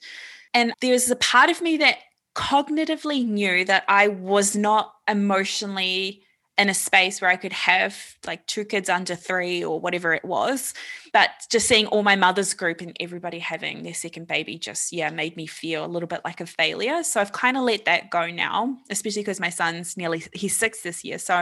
And 0.53 0.73
there 0.81 0.93
was 0.93 1.09
a 1.11 1.15
part 1.15 1.49
of 1.49 1.61
me 1.61 1.77
that 1.77 1.97
cognitively 2.35 3.25
knew 3.25 3.65
that 3.65 3.83
I 3.87 4.07
was 4.07 4.55
not 4.55 4.93
emotionally 5.07 6.23
in 6.61 6.69
a 6.69 6.73
space 6.75 7.19
where 7.19 7.29
I 7.31 7.37
could 7.37 7.53
have 7.53 7.97
like 8.27 8.45
two 8.45 8.63
kids 8.63 8.87
under 8.87 9.15
three 9.15 9.63
or 9.63 9.79
whatever 9.79 10.13
it 10.13 10.23
was. 10.23 10.75
But 11.11 11.31
just 11.49 11.67
seeing 11.67 11.87
all 11.87 12.03
my 12.03 12.15
mother's 12.15 12.53
group 12.53 12.81
and 12.81 12.95
everybody 12.99 13.39
having 13.39 13.81
their 13.81 13.95
second 13.95 14.27
baby 14.27 14.59
just, 14.59 14.93
yeah, 14.93 15.09
made 15.09 15.35
me 15.35 15.47
feel 15.47 15.83
a 15.83 15.87
little 15.87 16.07
bit 16.07 16.21
like 16.23 16.39
a 16.39 16.45
failure. 16.45 17.01
So 17.01 17.19
I've 17.19 17.31
kind 17.31 17.57
of 17.57 17.63
let 17.63 17.85
that 17.85 18.11
go 18.11 18.27
now, 18.27 18.77
especially 18.91 19.23
because 19.23 19.39
my 19.39 19.49
son's 19.49 19.97
nearly, 19.97 20.23
he's 20.33 20.55
six 20.55 20.83
this 20.83 21.03
year. 21.03 21.17
So 21.17 21.33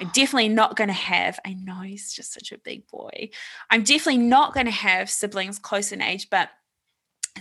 I'm 0.00 0.08
definitely 0.12 0.48
not 0.48 0.76
going 0.76 0.88
to 0.88 0.94
have, 0.94 1.40
I 1.44 1.54
know 1.54 1.80
he's 1.80 2.12
just 2.12 2.32
such 2.32 2.52
a 2.52 2.58
big 2.58 2.86
boy. 2.86 3.30
I'm 3.70 3.82
definitely 3.82 4.18
not 4.18 4.54
going 4.54 4.66
to 4.66 4.72
have 4.72 5.10
siblings 5.10 5.58
close 5.58 5.90
in 5.90 6.00
age, 6.00 6.28
but 6.30 6.48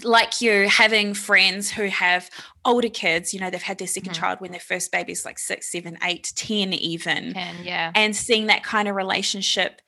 like 0.03 0.41
you 0.41 0.67
having 0.67 1.13
friends 1.13 1.71
who 1.71 1.87
have 1.87 2.29
older 2.65 2.89
kids 2.89 3.33
you 3.33 3.39
know 3.39 3.49
they've 3.49 3.61
had 3.61 3.77
their 3.77 3.87
2nd 3.87 4.01
mm-hmm. 4.01 4.13
child 4.13 4.39
when 4.39 4.51
their 4.51 4.59
first 4.59 4.91
baby 4.91 5.11
is 5.11 5.25
like 5.25 5.39
six 5.39 5.71
seven 5.71 5.97
eight 6.03 6.31
ten 6.35 6.73
even 6.73 7.35
and 7.35 7.65
yeah 7.65 7.91
and 7.95 8.15
seeing 8.15 8.47
that 8.47 8.63
kind 8.63 8.87
of 8.87 8.95
relationship 8.95 9.81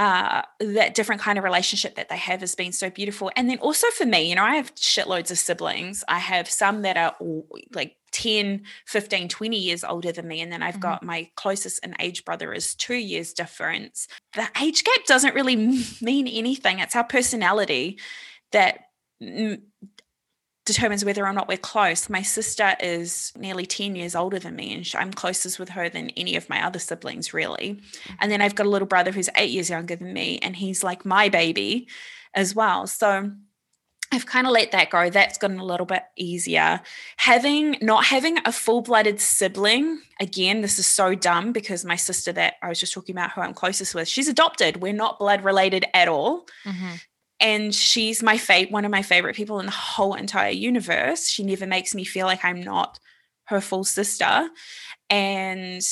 uh, 0.00 0.40
that 0.60 0.94
different 0.94 1.20
kind 1.20 1.36
of 1.36 1.44
relationship 1.44 1.94
that 1.96 2.08
they 2.08 2.16
have 2.16 2.40
has 2.40 2.54
been 2.54 2.72
so 2.72 2.88
beautiful. 2.88 3.30
And 3.36 3.50
then 3.50 3.58
also 3.58 3.86
for 3.88 4.06
me, 4.06 4.30
you 4.30 4.34
know, 4.34 4.42
I 4.42 4.56
have 4.56 4.74
shitloads 4.74 5.30
of 5.30 5.36
siblings. 5.36 6.02
I 6.08 6.18
have 6.18 6.48
some 6.48 6.80
that 6.82 6.96
are 6.96 7.14
like 7.74 7.96
10, 8.12 8.62
15, 8.86 9.28
20 9.28 9.58
years 9.58 9.84
older 9.84 10.10
than 10.10 10.26
me. 10.26 10.40
And 10.40 10.50
then 10.50 10.62
I've 10.62 10.76
mm-hmm. 10.76 10.80
got 10.80 11.02
my 11.02 11.28
closest 11.36 11.84
in 11.84 11.94
age 12.00 12.24
brother 12.24 12.54
is 12.54 12.74
two 12.74 12.94
years 12.94 13.34
difference. 13.34 14.08
The 14.34 14.48
age 14.62 14.84
gap 14.84 15.04
doesn't 15.04 15.34
really 15.34 15.56
mean 16.00 16.26
anything. 16.26 16.78
It's 16.78 16.96
our 16.96 17.04
personality 17.04 17.98
that 18.52 18.78
determines 20.66 21.04
whether 21.04 21.26
or 21.26 21.32
not 21.32 21.48
we're 21.48 21.56
close. 21.56 22.08
My 22.08 22.22
sister 22.22 22.76
is 22.80 23.32
nearly 23.36 23.66
10 23.66 23.96
years 23.96 24.14
older 24.14 24.38
than 24.38 24.56
me, 24.56 24.72
and 24.72 24.88
I'm 24.94 25.12
closest 25.12 25.58
with 25.58 25.70
her 25.70 25.88
than 25.88 26.10
any 26.10 26.36
of 26.36 26.48
my 26.48 26.64
other 26.64 26.78
siblings, 26.78 27.34
really. 27.34 27.80
And 28.20 28.30
then 28.30 28.40
I've 28.40 28.54
got 28.54 28.66
a 28.66 28.70
little 28.70 28.86
brother 28.86 29.10
who's 29.10 29.28
eight 29.36 29.50
years 29.50 29.70
younger 29.70 29.96
than 29.96 30.12
me, 30.12 30.38
and 30.42 30.56
he's 30.56 30.84
like 30.84 31.04
my 31.04 31.28
baby 31.28 31.88
as 32.34 32.54
well. 32.54 32.86
So 32.86 33.32
I've 34.12 34.26
kind 34.26 34.46
of 34.46 34.52
let 34.52 34.72
that 34.72 34.90
go. 34.90 35.08
That's 35.08 35.38
gotten 35.38 35.58
a 35.58 35.64
little 35.64 35.86
bit 35.86 36.02
easier. 36.16 36.80
Having 37.16 37.78
not 37.80 38.04
having 38.04 38.38
a 38.44 38.52
full-blooded 38.52 39.20
sibling, 39.20 40.00
again, 40.20 40.60
this 40.60 40.78
is 40.78 40.86
so 40.86 41.14
dumb 41.14 41.52
because 41.52 41.84
my 41.84 41.96
sister 41.96 42.32
that 42.32 42.54
I 42.62 42.68
was 42.68 42.78
just 42.78 42.92
talking 42.92 43.14
about, 43.14 43.32
who 43.32 43.40
I'm 43.40 43.54
closest 43.54 43.94
with, 43.94 44.08
she's 44.08 44.28
adopted. 44.28 44.82
We're 44.82 44.92
not 44.92 45.18
blood 45.18 45.42
related 45.42 45.84
at 45.94 46.08
all. 46.08 46.46
Mm-hmm 46.64 46.94
and 47.40 47.74
she's 47.74 48.22
my 48.22 48.36
favorite 48.36 48.72
one 48.72 48.84
of 48.84 48.90
my 48.90 49.02
favorite 49.02 49.36
people 49.36 49.58
in 49.60 49.66
the 49.66 49.72
whole 49.72 50.14
entire 50.14 50.50
universe 50.50 51.28
she 51.28 51.42
never 51.42 51.66
makes 51.66 51.94
me 51.94 52.04
feel 52.04 52.26
like 52.26 52.44
i'm 52.44 52.62
not 52.62 52.98
her 53.44 53.60
full 53.60 53.84
sister 53.84 54.48
and 55.08 55.82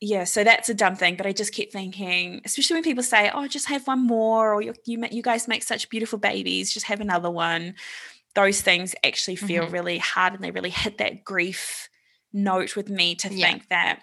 yeah 0.00 0.24
so 0.24 0.44
that's 0.44 0.68
a 0.68 0.74
dumb 0.74 0.94
thing 0.94 1.16
but 1.16 1.26
i 1.26 1.32
just 1.32 1.52
keep 1.52 1.72
thinking 1.72 2.40
especially 2.44 2.74
when 2.74 2.82
people 2.82 3.02
say 3.02 3.30
oh 3.32 3.48
just 3.48 3.68
have 3.68 3.86
one 3.86 4.06
more 4.06 4.52
or 4.52 4.60
you 4.60 4.74
you, 4.84 5.02
you 5.10 5.22
guys 5.22 5.48
make 5.48 5.62
such 5.62 5.88
beautiful 5.88 6.18
babies 6.18 6.72
just 6.72 6.86
have 6.86 7.00
another 7.00 7.30
one 7.30 7.74
those 8.34 8.60
things 8.60 8.94
actually 9.02 9.36
feel 9.36 9.64
mm-hmm. 9.64 9.72
really 9.72 9.98
hard 9.98 10.34
and 10.34 10.44
they 10.44 10.50
really 10.50 10.70
hit 10.70 10.98
that 10.98 11.24
grief 11.24 11.88
note 12.32 12.76
with 12.76 12.90
me 12.90 13.14
to 13.14 13.32
yeah. 13.32 13.50
think 13.50 13.68
that 13.68 14.00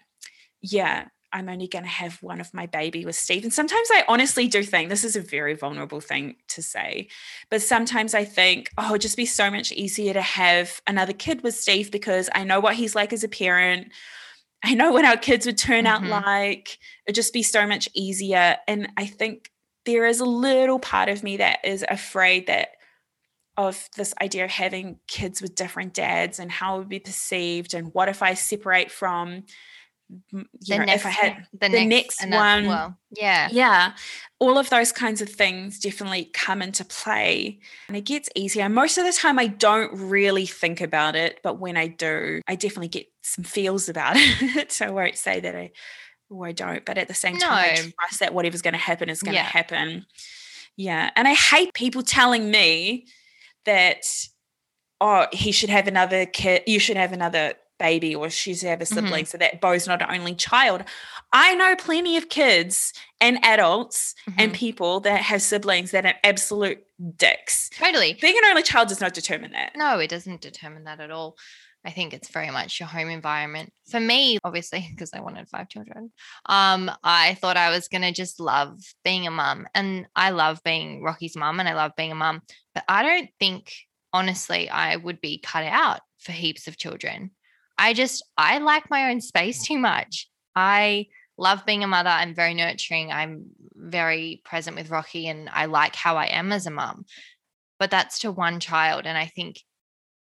yeah 0.61 1.07
I'm 1.33 1.49
only 1.49 1.67
going 1.67 1.83
to 1.83 1.89
have 1.89 2.21
one 2.21 2.39
of 2.39 2.53
my 2.53 2.67
baby 2.67 3.05
with 3.05 3.15
Steve. 3.15 3.43
And 3.43 3.53
sometimes 3.53 3.87
I 3.91 4.05
honestly 4.07 4.47
do 4.47 4.63
think 4.63 4.89
this 4.89 5.03
is 5.03 5.15
a 5.15 5.21
very 5.21 5.55
vulnerable 5.55 5.99
thing 5.99 6.35
to 6.49 6.61
say, 6.61 7.09
but 7.49 7.61
sometimes 7.61 8.13
I 8.13 8.23
think, 8.23 8.69
oh, 8.77 8.89
it'd 8.89 9.01
just 9.01 9.17
be 9.17 9.25
so 9.25 9.49
much 9.49 9.71
easier 9.71 10.13
to 10.13 10.21
have 10.21 10.81
another 10.85 11.13
kid 11.13 11.41
with 11.41 11.55
Steve 11.55 11.91
because 11.91 12.29
I 12.35 12.43
know 12.43 12.59
what 12.59 12.75
he's 12.75 12.95
like 12.95 13.11
as 13.11 13.23
a 13.23 13.27
parent. 13.27 13.91
I 14.63 14.75
know 14.75 14.91
what 14.91 15.05
our 15.05 15.17
kids 15.17 15.45
would 15.47 15.57
turn 15.57 15.85
mm-hmm. 15.85 16.11
out 16.13 16.25
like. 16.25 16.77
It'd 17.07 17.15
just 17.15 17.33
be 17.33 17.43
so 17.43 17.65
much 17.65 17.89
easier. 17.93 18.57
And 18.67 18.89
I 18.95 19.07
think 19.07 19.51
there 19.85 20.05
is 20.05 20.19
a 20.19 20.25
little 20.25 20.79
part 20.79 21.09
of 21.09 21.23
me 21.23 21.37
that 21.37 21.59
is 21.65 21.83
afraid 21.89 22.47
that 22.47 22.69
of 23.57 23.89
this 23.95 24.13
idea 24.21 24.45
of 24.45 24.51
having 24.51 24.99
kids 25.07 25.41
with 25.41 25.55
different 25.55 25.93
dads 25.93 26.39
and 26.39 26.51
how 26.51 26.75
it 26.75 26.79
would 26.79 26.89
be 26.89 26.99
perceived 26.99 27.73
and 27.73 27.93
what 27.93 28.09
if 28.09 28.23
I 28.23 28.33
separate 28.33 28.91
from 28.91 29.43
the 30.31 30.45
know, 30.69 30.85
next, 30.85 31.01
if 31.01 31.05
I 31.05 31.09
had 31.09 31.47
the, 31.53 31.69
the 31.69 31.85
next, 31.85 32.21
next 32.21 32.35
one, 32.35 32.67
well, 32.67 32.97
yeah, 33.11 33.49
yeah, 33.51 33.93
all 34.39 34.57
of 34.57 34.69
those 34.69 34.91
kinds 34.91 35.21
of 35.21 35.29
things 35.29 35.79
definitely 35.79 36.25
come 36.33 36.61
into 36.61 36.85
play, 36.85 37.59
and 37.87 37.97
it 37.97 38.05
gets 38.05 38.29
easier. 38.35 38.67
Most 38.69 38.97
of 38.97 39.05
the 39.05 39.13
time, 39.13 39.39
I 39.39 39.47
don't 39.47 39.91
really 39.93 40.45
think 40.45 40.81
about 40.81 41.15
it, 41.15 41.39
but 41.43 41.59
when 41.59 41.77
I 41.77 41.87
do, 41.87 42.41
I 42.47 42.55
definitely 42.55 42.89
get 42.89 43.07
some 43.21 43.43
feels 43.43 43.89
about 43.89 44.15
it. 44.17 44.71
so 44.71 44.87
I 44.87 44.91
won't 44.91 45.17
say 45.17 45.39
that 45.39 45.55
I, 45.55 45.71
or 46.29 46.47
I 46.47 46.51
don't, 46.51 46.85
but 46.85 46.97
at 46.97 47.07
the 47.07 47.13
same 47.13 47.37
time. 47.37 47.51
I 47.51 47.75
trust 47.75 48.19
that 48.19 48.33
whatever's 48.33 48.61
going 48.61 48.73
to 48.73 48.79
happen 48.79 49.09
is 49.09 49.21
going 49.21 49.33
to 49.33 49.39
yeah. 49.39 49.43
happen. 49.43 50.05
Yeah, 50.75 51.09
and 51.15 51.27
I 51.27 51.33
hate 51.33 51.73
people 51.73 52.03
telling 52.03 52.49
me 52.49 53.05
that 53.65 54.03
oh 54.99 55.27
he 55.31 55.51
should 55.51 55.69
have 55.69 55.87
another 55.87 56.25
kid 56.25 56.63
you 56.67 56.79
should 56.79 56.97
have 56.97 57.11
another 57.13 57.53
baby 57.79 58.15
or 58.15 58.29
she's 58.29 58.61
have 58.61 58.81
a 58.81 58.85
sibling, 58.85 59.23
mm-hmm. 59.23 59.25
so 59.25 59.37
that 59.37 59.61
Bo's 59.61 59.87
not 59.87 60.01
an 60.01 60.15
only 60.19 60.35
child. 60.35 60.83
I 61.31 61.55
know 61.55 61.75
plenty 61.75 62.17
of 62.17 62.29
kids 62.29 62.93
and 63.19 63.43
adults 63.43 64.15
mm-hmm. 64.29 64.39
and 64.39 64.53
people 64.53 64.99
that 65.01 65.21
have 65.21 65.41
siblings 65.41 65.91
that 65.91 66.05
are 66.05 66.15
absolute 66.23 66.83
dicks. 67.17 67.69
Totally. 67.69 68.17
Being 68.21 68.37
an 68.37 68.49
only 68.49 68.63
child 68.63 68.89
does 68.89 69.01
not 69.01 69.13
determine 69.13 69.51
that. 69.51 69.73
No, 69.75 69.99
it 69.99 70.09
doesn't 70.09 70.41
determine 70.41 70.85
that 70.85 70.99
at 70.99 71.11
all. 71.11 71.35
I 71.85 71.91
think 71.91 72.13
it's 72.13 72.29
very 72.29 72.49
much 72.49 72.79
your 72.79 72.87
home 72.87 73.09
environment. 73.09 73.73
For 73.89 73.99
me, 73.99 74.39
obviously, 74.43 74.87
because 74.91 75.11
I 75.13 75.19
wanted 75.19 75.49
five 75.49 75.69
children, 75.69 76.11
um, 76.45 76.89
I 77.03 77.35
thought 77.35 77.57
I 77.57 77.69
was 77.69 77.87
going 77.87 78.03
to 78.03 78.11
just 78.11 78.39
love 78.39 78.79
being 79.03 79.27
a 79.27 79.31
mum. 79.31 79.67
And 79.73 80.07
I 80.15 80.29
love 80.29 80.61
being 80.63 81.03
Rocky's 81.03 81.35
mum 81.35 81.59
and 81.59 81.67
I 81.67 81.73
love 81.73 81.91
being 81.97 82.11
a 82.11 82.15
mum. 82.15 82.41
But 82.73 82.85
I 82.87 83.03
don't 83.03 83.29
think, 83.39 83.73
honestly, 84.11 84.69
I 84.69 84.95
would 84.95 85.19
be 85.19 85.39
cut 85.39 85.65
out 85.65 86.01
for 86.19 86.31
heaps 86.31 86.67
of 86.67 86.77
children. 86.77 87.31
I 87.77 87.93
just, 87.93 88.23
I 88.37 88.59
like 88.59 88.89
my 88.89 89.11
own 89.11 89.21
space 89.21 89.65
too 89.65 89.77
much. 89.77 90.29
I 90.55 91.07
love 91.37 91.65
being 91.65 91.83
a 91.83 91.87
mother. 91.87 92.09
I'm 92.09 92.35
very 92.35 92.53
nurturing. 92.53 93.11
I'm 93.11 93.45
very 93.75 94.41
present 94.45 94.77
with 94.77 94.89
Rocky 94.89 95.27
and 95.27 95.49
I 95.51 95.65
like 95.65 95.95
how 95.95 96.17
I 96.17 96.25
am 96.25 96.51
as 96.51 96.67
a 96.67 96.71
mum. 96.71 97.05
But 97.79 97.91
that's 97.91 98.19
to 98.19 98.31
one 98.31 98.59
child. 98.59 99.05
And 99.05 99.17
I 99.17 99.25
think 99.25 99.59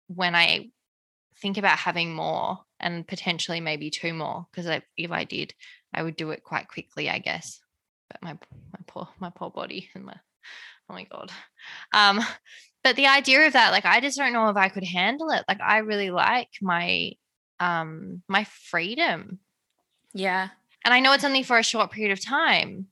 when 0.09 0.35
I 0.35 0.71
think 1.41 1.59
about 1.59 1.79
having 1.79 2.15
more 2.15 2.59
and 2.81 3.07
potentially 3.07 3.61
maybe 3.61 3.91
two 3.91 4.15
more, 4.15 4.47
because 4.51 4.83
if 4.97 5.11
I 5.11 5.25
did, 5.25 5.55
I 5.93 6.03
would 6.03 6.17
do 6.17 6.31
it 6.31 6.43
quite 6.43 6.69
quickly, 6.69 7.11
I 7.11 7.19
guess. 7.19 7.61
But 8.09 8.23
my 8.23 8.33
my 8.73 8.81
poor 8.87 9.09
my 9.21 9.31
poor 9.31 9.51
body 9.51 9.89
and 9.95 10.05
my 10.05 10.15
oh 10.89 10.95
my 10.95 11.05
god. 11.05 11.31
Um, 11.93 12.21
but 12.83 12.97
the 12.97 13.07
idea 13.07 13.47
of 13.47 13.53
that, 13.53 13.71
like 13.71 13.85
I 13.85 14.01
just 14.01 14.19
don't 14.19 14.33
know 14.33 14.49
if 14.49 14.57
I 14.57 14.69
could 14.69 14.85
handle 14.85 15.31
it. 15.31 15.45
Like 15.49 15.61
I 15.61 15.79
really 15.79 16.11
like 16.11 16.49
my 16.61 17.13
um 17.63 18.23
my 18.29 18.45
freedom. 18.45 19.39
Yeah. 20.13 20.49
And 20.85 20.93
I 20.93 21.01
know 21.01 21.13
it's 21.13 21.25
only 21.25 21.45
for 21.45 21.59
a 21.59 21.63
short 21.63 21.93
period 21.93 22.13
of 22.13 22.25
time, 22.25 22.89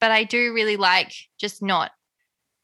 but 0.00 0.10
I 0.10 0.24
do 0.24 0.52
really 0.52 0.76
like 0.76 1.12
just 1.38 1.62
not 1.62 1.90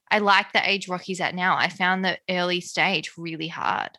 I 0.09 0.19
like 0.19 0.53
the 0.53 0.69
age 0.69 0.89
Rocky's 0.89 1.21
at 1.21 1.35
now. 1.35 1.57
I 1.57 1.69
found 1.69 2.05
the 2.05 2.19
early 2.31 2.61
stage 2.61 3.13
really 3.17 3.49
hard. 3.49 3.99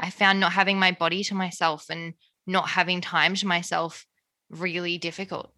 I 0.00 0.08
found 0.08 0.40
not 0.40 0.52
having 0.52 0.78
my 0.78 0.92
body 0.92 1.22
to 1.24 1.34
myself 1.34 1.90
and 1.90 2.14
not 2.46 2.70
having 2.70 3.02
time 3.02 3.34
to 3.34 3.46
myself 3.46 4.06
really 4.48 4.96
difficult. 4.96 5.52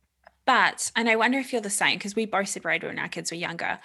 But, 0.46 0.90
and 0.96 1.08
I 1.08 1.14
wonder 1.14 1.38
if 1.38 1.52
you're 1.52 1.60
the 1.60 1.70
same, 1.70 1.98
because 1.98 2.16
we 2.16 2.24
both 2.24 2.48
separated 2.48 2.86
when 2.86 2.98
our 2.98 3.08
kids 3.08 3.30
were 3.30 3.36
younger. 3.36 3.78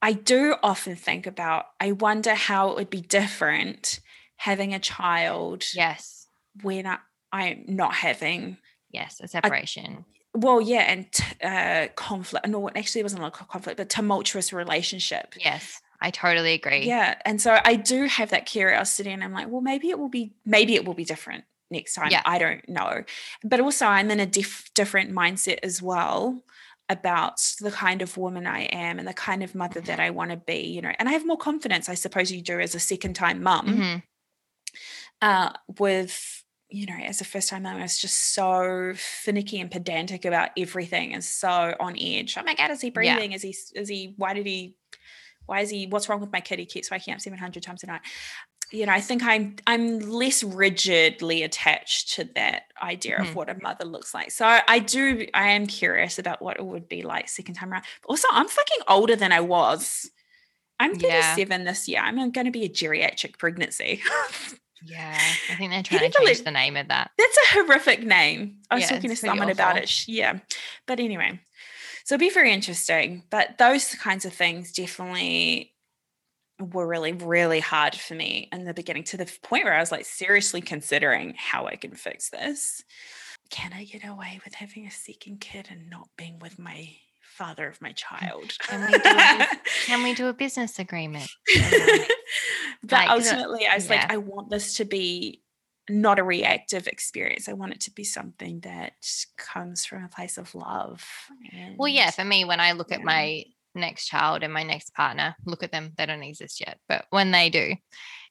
I 0.00 0.12
do 0.12 0.54
often 0.62 0.96
think 0.96 1.26
about, 1.26 1.66
I 1.78 1.92
wonder 1.92 2.34
how 2.34 2.70
it 2.70 2.76
would 2.76 2.90
be 2.90 3.02
different 3.02 4.00
having 4.36 4.72
a 4.72 4.78
child. 4.78 5.64
Yes 5.74 6.17
when 6.62 6.86
I, 6.86 6.98
I'm 7.32 7.64
not 7.66 7.94
having 7.94 8.58
yes 8.90 9.20
a 9.22 9.28
separation. 9.28 10.04
A, 10.34 10.38
well, 10.38 10.60
yeah, 10.60 10.80
and 10.80 11.06
uh, 11.42 11.92
conflict. 11.94 12.46
No, 12.46 12.68
actually, 12.68 13.00
it 13.00 13.04
wasn't 13.04 13.22
like 13.22 13.40
a 13.40 13.44
conflict, 13.44 13.76
but 13.76 13.88
tumultuous 13.88 14.52
relationship. 14.52 15.34
Yes, 15.38 15.80
I 16.00 16.10
totally 16.10 16.54
agree. 16.54 16.86
Yeah. 16.86 17.16
And 17.24 17.40
so 17.40 17.58
I 17.64 17.74
do 17.74 18.04
have 18.06 18.30
that 18.30 18.46
curiosity 18.46 19.10
and 19.10 19.24
I'm 19.24 19.32
like, 19.32 19.48
well, 19.48 19.60
maybe 19.60 19.90
it 19.90 19.98
will 19.98 20.08
be, 20.08 20.32
maybe 20.44 20.74
it 20.74 20.84
will 20.84 20.94
be 20.94 21.04
different 21.04 21.44
next 21.70 21.94
time. 21.94 22.10
Yeah. 22.10 22.22
I 22.24 22.38
don't 22.38 22.66
know. 22.68 23.02
But 23.42 23.60
also 23.60 23.86
I'm 23.86 24.10
in 24.10 24.20
a 24.20 24.26
diff- 24.26 24.70
different 24.74 25.10
mindset 25.10 25.58
as 25.62 25.82
well 25.82 26.42
about 26.88 27.40
the 27.60 27.70
kind 27.70 28.00
of 28.00 28.16
woman 28.16 28.46
I 28.46 28.62
am 28.62 28.98
and 28.98 29.06
the 29.06 29.12
kind 29.12 29.42
of 29.42 29.54
mother 29.54 29.80
that 29.80 30.00
I 30.00 30.10
want 30.10 30.30
to 30.30 30.36
be, 30.36 30.60
you 30.68 30.80
know, 30.80 30.92
and 30.98 31.08
I 31.08 31.12
have 31.12 31.26
more 31.26 31.36
confidence, 31.36 31.88
I 31.88 31.94
suppose 31.94 32.32
you 32.32 32.40
do 32.40 32.60
as 32.60 32.74
a 32.74 32.80
second 32.80 33.14
time 33.14 33.42
mum. 33.42 33.66
Mm-hmm. 33.66 33.98
Uh, 35.20 35.50
with 35.78 36.37
you 36.70 36.86
know, 36.86 36.96
as 37.02 37.20
a 37.20 37.24
first 37.24 37.48
time 37.48 37.62
mom, 37.62 37.76
I 37.76 37.82
was 37.82 37.98
just 37.98 38.34
so 38.34 38.92
finicky 38.96 39.60
and 39.60 39.70
pedantic 39.70 40.24
about 40.24 40.50
everything 40.56 41.14
and 41.14 41.24
so 41.24 41.74
on 41.80 41.96
edge. 41.98 42.36
Oh 42.38 42.42
my 42.44 42.54
God, 42.54 42.70
is 42.70 42.80
he 42.80 42.90
breathing? 42.90 43.30
Yeah. 43.30 43.36
Is 43.36 43.42
he, 43.42 43.56
is 43.74 43.88
he, 43.88 44.14
why 44.16 44.34
did 44.34 44.46
he, 44.46 44.76
why 45.46 45.60
is 45.60 45.70
he, 45.70 45.86
what's 45.86 46.08
wrong 46.08 46.20
with 46.20 46.32
my 46.32 46.40
kid? 46.40 46.58
He 46.58 46.66
keeps 46.66 46.90
waking 46.90 47.14
up 47.14 47.20
700 47.20 47.62
times 47.62 47.82
a 47.84 47.86
night. 47.86 48.02
You 48.70 48.84
know, 48.84 48.92
I 48.92 49.00
think 49.00 49.22
I'm, 49.22 49.56
I'm 49.66 49.98
less 50.00 50.44
rigidly 50.44 51.42
attached 51.42 52.16
to 52.16 52.24
that 52.34 52.64
idea 52.82 53.14
mm-hmm. 53.14 53.30
of 53.30 53.34
what 53.34 53.48
a 53.48 53.58
mother 53.62 53.86
looks 53.86 54.12
like. 54.12 54.30
So 54.30 54.44
I 54.44 54.78
do, 54.78 55.26
I 55.32 55.50
am 55.50 55.66
curious 55.66 56.18
about 56.18 56.42
what 56.42 56.58
it 56.58 56.66
would 56.66 56.86
be 56.86 57.00
like 57.00 57.30
second 57.30 57.54
time 57.54 57.72
around. 57.72 57.84
But 58.02 58.10
also, 58.10 58.28
I'm 58.30 58.46
fucking 58.46 58.84
older 58.88 59.16
than 59.16 59.32
I 59.32 59.40
was. 59.40 60.10
I'm 60.78 60.94
37 60.94 61.60
yeah. 61.60 61.66
this 61.66 61.88
year. 61.88 62.00
I'm 62.02 62.30
going 62.30 62.44
to 62.44 62.50
be 62.50 62.64
a 62.64 62.68
geriatric 62.68 63.38
pregnancy. 63.38 64.02
Yeah, 64.84 65.18
I 65.50 65.54
think 65.54 65.70
they're 65.70 65.82
trying 65.82 66.10
to 66.10 66.18
change 66.18 66.44
the 66.44 66.50
name 66.50 66.76
of 66.76 66.88
that. 66.88 67.10
That's 67.18 67.36
a 67.36 67.54
horrific 67.54 68.04
name. 68.04 68.58
I 68.70 68.76
was 68.76 68.84
yeah, 68.84 68.90
talking 68.90 69.10
to 69.10 69.16
someone 69.16 69.50
about 69.50 69.76
it. 69.76 70.08
Yeah. 70.08 70.38
But 70.86 71.00
anyway, 71.00 71.40
so 72.04 72.14
it'll 72.14 72.24
be 72.24 72.30
very 72.30 72.52
interesting. 72.52 73.24
But 73.30 73.58
those 73.58 73.94
kinds 73.94 74.24
of 74.24 74.32
things 74.32 74.72
definitely 74.72 75.74
were 76.60 76.86
really, 76.86 77.12
really 77.12 77.60
hard 77.60 77.94
for 77.94 78.14
me 78.14 78.48
in 78.52 78.64
the 78.64 78.74
beginning 78.74 79.04
to 79.04 79.16
the 79.16 79.30
point 79.42 79.64
where 79.64 79.74
I 79.74 79.80
was 79.80 79.92
like 79.92 80.04
seriously 80.04 80.60
considering 80.60 81.34
how 81.36 81.66
I 81.66 81.76
can 81.76 81.94
fix 81.94 82.30
this. 82.30 82.82
Can 83.50 83.72
I 83.72 83.84
get 83.84 84.06
away 84.06 84.40
with 84.44 84.54
having 84.54 84.86
a 84.86 84.90
second 84.90 85.40
kid 85.40 85.68
and 85.70 85.88
not 85.88 86.08
being 86.16 86.38
with 86.38 86.58
my 86.58 86.90
father 87.38 87.68
of 87.68 87.80
my 87.80 87.92
child. 87.92 88.52
Can 88.58 88.90
we 88.90 88.98
do 88.98 89.02
a, 89.04 89.46
can 89.86 90.02
we 90.02 90.14
do 90.14 90.26
a 90.26 90.32
business 90.32 90.78
agreement? 90.78 91.30
but 92.82 92.92
like, 92.92 93.10
ultimately, 93.10 93.66
I 93.66 93.76
was 93.76 93.88
yeah. 93.88 93.94
like, 93.96 94.12
I 94.12 94.16
want 94.16 94.50
this 94.50 94.74
to 94.76 94.84
be 94.84 95.42
not 95.88 96.18
a 96.18 96.24
reactive 96.24 96.86
experience. 96.86 97.48
I 97.48 97.52
want 97.54 97.72
it 97.72 97.80
to 97.82 97.92
be 97.92 98.04
something 98.04 98.60
that 98.60 98.92
comes 99.36 99.86
from 99.86 100.04
a 100.04 100.08
place 100.08 100.36
of 100.36 100.54
love. 100.54 101.06
And, 101.52 101.78
well, 101.78 101.88
yeah, 101.88 102.10
for 102.10 102.24
me, 102.24 102.44
when 102.44 102.60
I 102.60 102.72
look 102.72 102.90
yeah. 102.90 102.96
at 102.96 103.04
my 103.04 103.44
next 103.74 104.08
child 104.08 104.42
and 104.42 104.52
my 104.52 104.64
next 104.64 104.92
partner, 104.94 105.36
look 105.46 105.62
at 105.62 105.72
them, 105.72 105.92
they 105.96 106.06
don't 106.06 106.22
exist 106.22 106.60
yet. 106.60 106.78
But 106.88 107.06
when 107.10 107.30
they 107.30 107.48
do, 107.48 107.74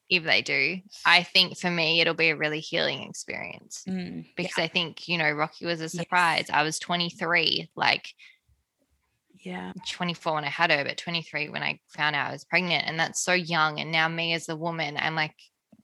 if 0.10 0.24
they 0.24 0.42
do, 0.42 0.78
I 1.06 1.24
think 1.24 1.58
for 1.58 1.72
me, 1.72 2.00
it'll 2.00 2.14
be 2.14 2.30
a 2.30 2.36
really 2.36 2.60
healing 2.60 3.04
experience 3.04 3.84
mm, 3.88 4.26
because 4.36 4.58
yeah. 4.58 4.66
I 4.66 4.68
think, 4.68 5.08
you 5.08 5.18
know, 5.18 5.32
Rocky 5.32 5.66
was 5.66 5.82
a 5.82 5.90
surprise. 5.90 6.46
Yes. 6.48 6.58
I 6.58 6.64
was 6.64 6.80
23. 6.80 7.70
Like, 7.76 8.14
yeah 9.48 9.72
24 9.88 10.34
when 10.34 10.44
i 10.44 10.50
had 10.50 10.72
her 10.72 10.84
but 10.84 10.98
23 10.98 11.48
when 11.48 11.64
i 11.64 11.80
found 11.88 12.16
out 12.18 12.30
i 12.30 12.34
was 12.34 12.44
pregnant 12.44 12.84
and 12.86 13.00
that's 13.00 13.22
so 13.22 13.32
young 13.32 13.80
and 13.80 13.92
now 13.92 14.08
me 14.10 14.34
as 14.34 14.50
a 14.50 14.56
woman 14.56 14.98
i'm 15.00 15.16
like 15.16 15.36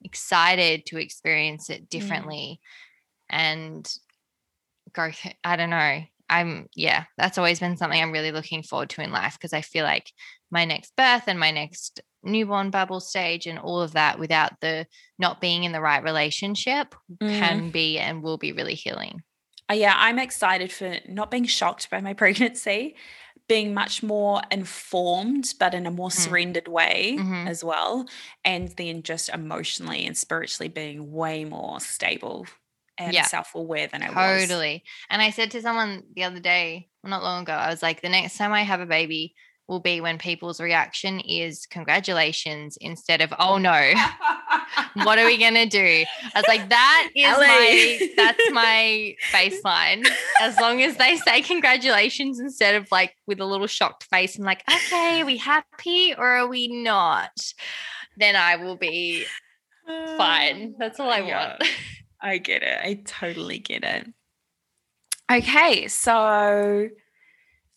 excited 0.03 0.85
to 0.85 0.97
experience 0.97 1.69
it 1.69 1.83
mm. 1.83 1.89
differently 1.89 2.59
mm. 2.59 3.37
and 3.37 3.93
go 4.91 5.09
through, 5.11 5.31
i 5.45 5.55
don't 5.55 5.69
know 5.69 6.01
i'm 6.29 6.67
yeah 6.75 7.05
that's 7.17 7.37
always 7.37 7.61
been 7.61 7.77
something 7.77 8.01
i'm 8.01 8.11
really 8.11 8.33
looking 8.33 8.63
forward 8.63 8.89
to 8.89 9.01
in 9.01 9.11
life 9.11 9.37
because 9.39 9.53
i 9.53 9.61
feel 9.61 9.85
like 9.85 10.11
my 10.51 10.65
next 10.65 10.93
birth 10.97 11.23
and 11.27 11.39
my 11.39 11.51
next 11.51 12.01
newborn 12.21 12.69
bubble 12.69 12.99
stage 12.99 13.47
and 13.47 13.59
all 13.59 13.81
of 13.81 13.93
that 13.93 14.19
without 14.19 14.51
the 14.59 14.85
not 15.17 15.39
being 15.39 15.63
in 15.63 15.71
the 15.71 15.81
right 15.81 16.03
relationship 16.03 16.95
mm. 17.21 17.29
can 17.39 17.69
be 17.69 17.97
and 17.97 18.21
will 18.21 18.37
be 18.37 18.51
really 18.51 18.75
healing 18.75 19.21
uh, 19.69 19.75
yeah, 19.75 19.93
I'm 19.95 20.19
excited 20.19 20.71
for 20.71 20.97
not 21.07 21.31
being 21.31 21.45
shocked 21.45 21.89
by 21.89 22.01
my 22.01 22.13
pregnancy, 22.21 22.95
being 23.49 23.73
much 23.73 24.01
more 24.01 24.41
informed, 24.51 25.53
but 25.59 25.73
in 25.73 25.85
a 25.85 25.91
more 25.91 26.09
mm. 26.09 26.13
surrendered 26.13 26.67
way 26.67 27.17
mm-hmm. 27.19 27.47
as 27.47 27.63
well. 27.63 28.05
And 28.45 28.69
then 28.77 29.03
just 29.03 29.29
emotionally 29.29 30.05
and 30.05 30.17
spiritually 30.17 30.69
being 30.69 31.11
way 31.11 31.43
more 31.45 31.79
stable 31.79 32.47
and 32.97 33.13
yeah. 33.13 33.23
self-aware 33.23 33.87
than 33.87 34.03
I 34.03 34.07
totally. 34.07 34.25
was. 34.25 34.41
Totally. 34.47 34.83
And 35.09 35.21
I 35.21 35.31
said 35.31 35.51
to 35.51 35.61
someone 35.61 36.03
the 36.15 36.23
other 36.23 36.39
day, 36.39 36.89
well, 37.03 37.09
not 37.09 37.23
long 37.23 37.43
ago, 37.43 37.53
I 37.53 37.69
was 37.69 37.81
like, 37.81 38.01
the 38.01 38.09
next 38.09 38.37
time 38.37 38.53
I 38.53 38.61
have 38.63 38.79
a 38.79 38.85
baby, 38.85 39.35
will 39.67 39.79
be 39.79 40.01
when 40.01 40.17
people's 40.17 40.59
reaction 40.59 41.19
is 41.21 41.65
congratulations 41.65 42.77
instead 42.81 43.21
of 43.21 43.33
oh 43.39 43.57
no. 43.57 43.93
What 44.95 45.17
are 45.17 45.25
we 45.25 45.37
gonna 45.37 45.65
do? 45.65 46.05
I 46.35 46.39
was 46.39 46.45
like 46.47 46.69
that 46.69 47.09
is 47.15 47.25
Ellie. 47.25 47.47
my 47.47 48.09
that's 48.15 48.51
my 48.51 49.15
baseline. 49.31 50.07
As 50.41 50.59
long 50.59 50.81
as 50.81 50.97
they 50.97 51.15
say 51.17 51.41
congratulations 51.41 52.39
instead 52.39 52.75
of 52.75 52.87
like 52.91 53.15
with 53.25 53.39
a 53.39 53.45
little 53.45 53.67
shocked 53.67 54.03
face 54.05 54.35
and 54.35 54.45
like 54.45 54.63
okay 54.69 55.21
are 55.21 55.25
we 55.25 55.37
happy 55.37 56.13
or 56.15 56.27
are 56.27 56.47
we 56.47 56.67
not? 56.67 57.31
Then 58.17 58.35
i 58.35 58.55
will 58.55 58.77
be 58.77 59.25
fine. 60.17 60.75
That's 60.79 60.99
all 60.99 61.09
i 61.09 61.19
yeah, 61.19 61.49
want 61.49 61.63
i 62.21 62.37
get 62.37 62.63
it. 62.63 62.79
I 62.81 63.01
totally 63.05 63.59
get 63.59 63.83
it. 63.83 64.07
Okay 65.31 65.87
so 65.87 66.89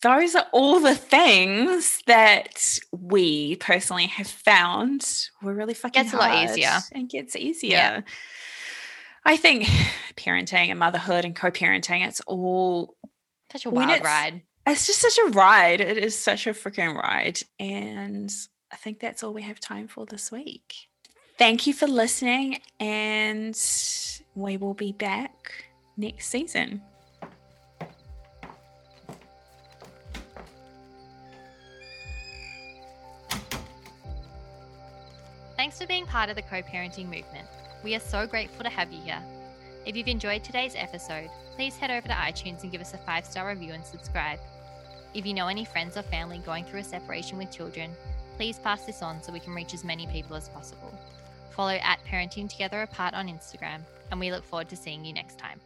those 0.01 0.35
are 0.35 0.45
all 0.51 0.79
the 0.79 0.95
things 0.95 2.01
that 2.05 2.79
we 2.91 3.55
personally 3.57 4.07
have 4.07 4.27
found 4.27 5.29
were 5.41 5.53
really 5.53 5.73
fucking 5.73 6.03
gets 6.03 6.13
a 6.13 6.17
lot 6.17 6.49
easier 6.49 6.77
and 6.91 7.09
gets 7.09 7.35
easier. 7.35 7.71
Yeah. 7.71 8.01
I 9.25 9.37
think 9.37 9.67
parenting 10.15 10.69
and 10.69 10.79
motherhood 10.79 11.25
and 11.25 11.35
co-parenting, 11.35 12.07
it's 12.07 12.21
all 12.21 12.95
such 13.51 13.65
a 13.65 13.69
wild 13.69 14.03
ride. 14.03 14.43
It's 14.65 14.85
just 14.85 15.01
such 15.01 15.17
a 15.17 15.31
ride. 15.31 15.81
It 15.81 15.97
is 15.97 16.17
such 16.17 16.47
a 16.47 16.51
freaking 16.51 16.95
ride. 16.95 17.39
And 17.59 18.31
I 18.71 18.75
think 18.75 18.99
that's 18.99 19.23
all 19.23 19.33
we 19.33 19.41
have 19.41 19.59
time 19.59 19.87
for 19.87 20.05
this 20.05 20.31
week. 20.31 20.75
Thank 21.37 21.67
you 21.67 21.73
for 21.73 21.87
listening, 21.87 22.61
and 22.79 23.55
we 24.35 24.57
will 24.57 24.73
be 24.73 24.91
back 24.91 25.65
next 25.95 26.29
season. 26.29 26.81
Thanks 35.77 35.85
for 35.85 35.93
being 35.93 36.07
part 36.07 36.31
of 36.31 36.35
the 36.35 36.41
co 36.41 36.63
parenting 36.63 37.05
movement. 37.05 37.47
We 37.83 37.93
are 37.93 37.99
so 37.99 38.25
grateful 38.25 38.63
to 38.63 38.69
have 38.69 38.91
you 38.91 38.99
here. 38.99 39.21
If 39.85 39.95
you've 39.95 40.07
enjoyed 40.07 40.43
today's 40.43 40.73
episode, 40.75 41.29
please 41.55 41.77
head 41.77 41.91
over 41.91 42.07
to 42.07 42.15
iTunes 42.15 42.63
and 42.63 42.71
give 42.71 42.81
us 42.81 42.95
a 42.95 42.97
five 42.97 43.27
star 43.27 43.47
review 43.47 43.73
and 43.73 43.85
subscribe. 43.85 44.39
If 45.13 45.23
you 45.23 45.35
know 45.35 45.49
any 45.49 45.65
friends 45.65 45.95
or 45.95 46.01
family 46.01 46.39
going 46.39 46.63
through 46.63 46.79
a 46.79 46.83
separation 46.83 47.37
with 47.37 47.51
children, 47.51 47.91
please 48.37 48.57
pass 48.57 48.87
this 48.87 49.03
on 49.03 49.21
so 49.21 49.31
we 49.31 49.39
can 49.39 49.53
reach 49.53 49.75
as 49.75 49.83
many 49.83 50.07
people 50.07 50.35
as 50.35 50.49
possible. 50.49 50.91
Follow 51.51 51.73
at 51.73 52.03
Parenting 52.09 52.49
Together 52.49 52.81
Apart 52.81 53.13
on 53.13 53.27
Instagram, 53.27 53.81
and 54.09 54.19
we 54.19 54.31
look 54.31 54.45
forward 54.45 54.69
to 54.69 54.75
seeing 54.75 55.05
you 55.05 55.13
next 55.13 55.37
time. 55.37 55.59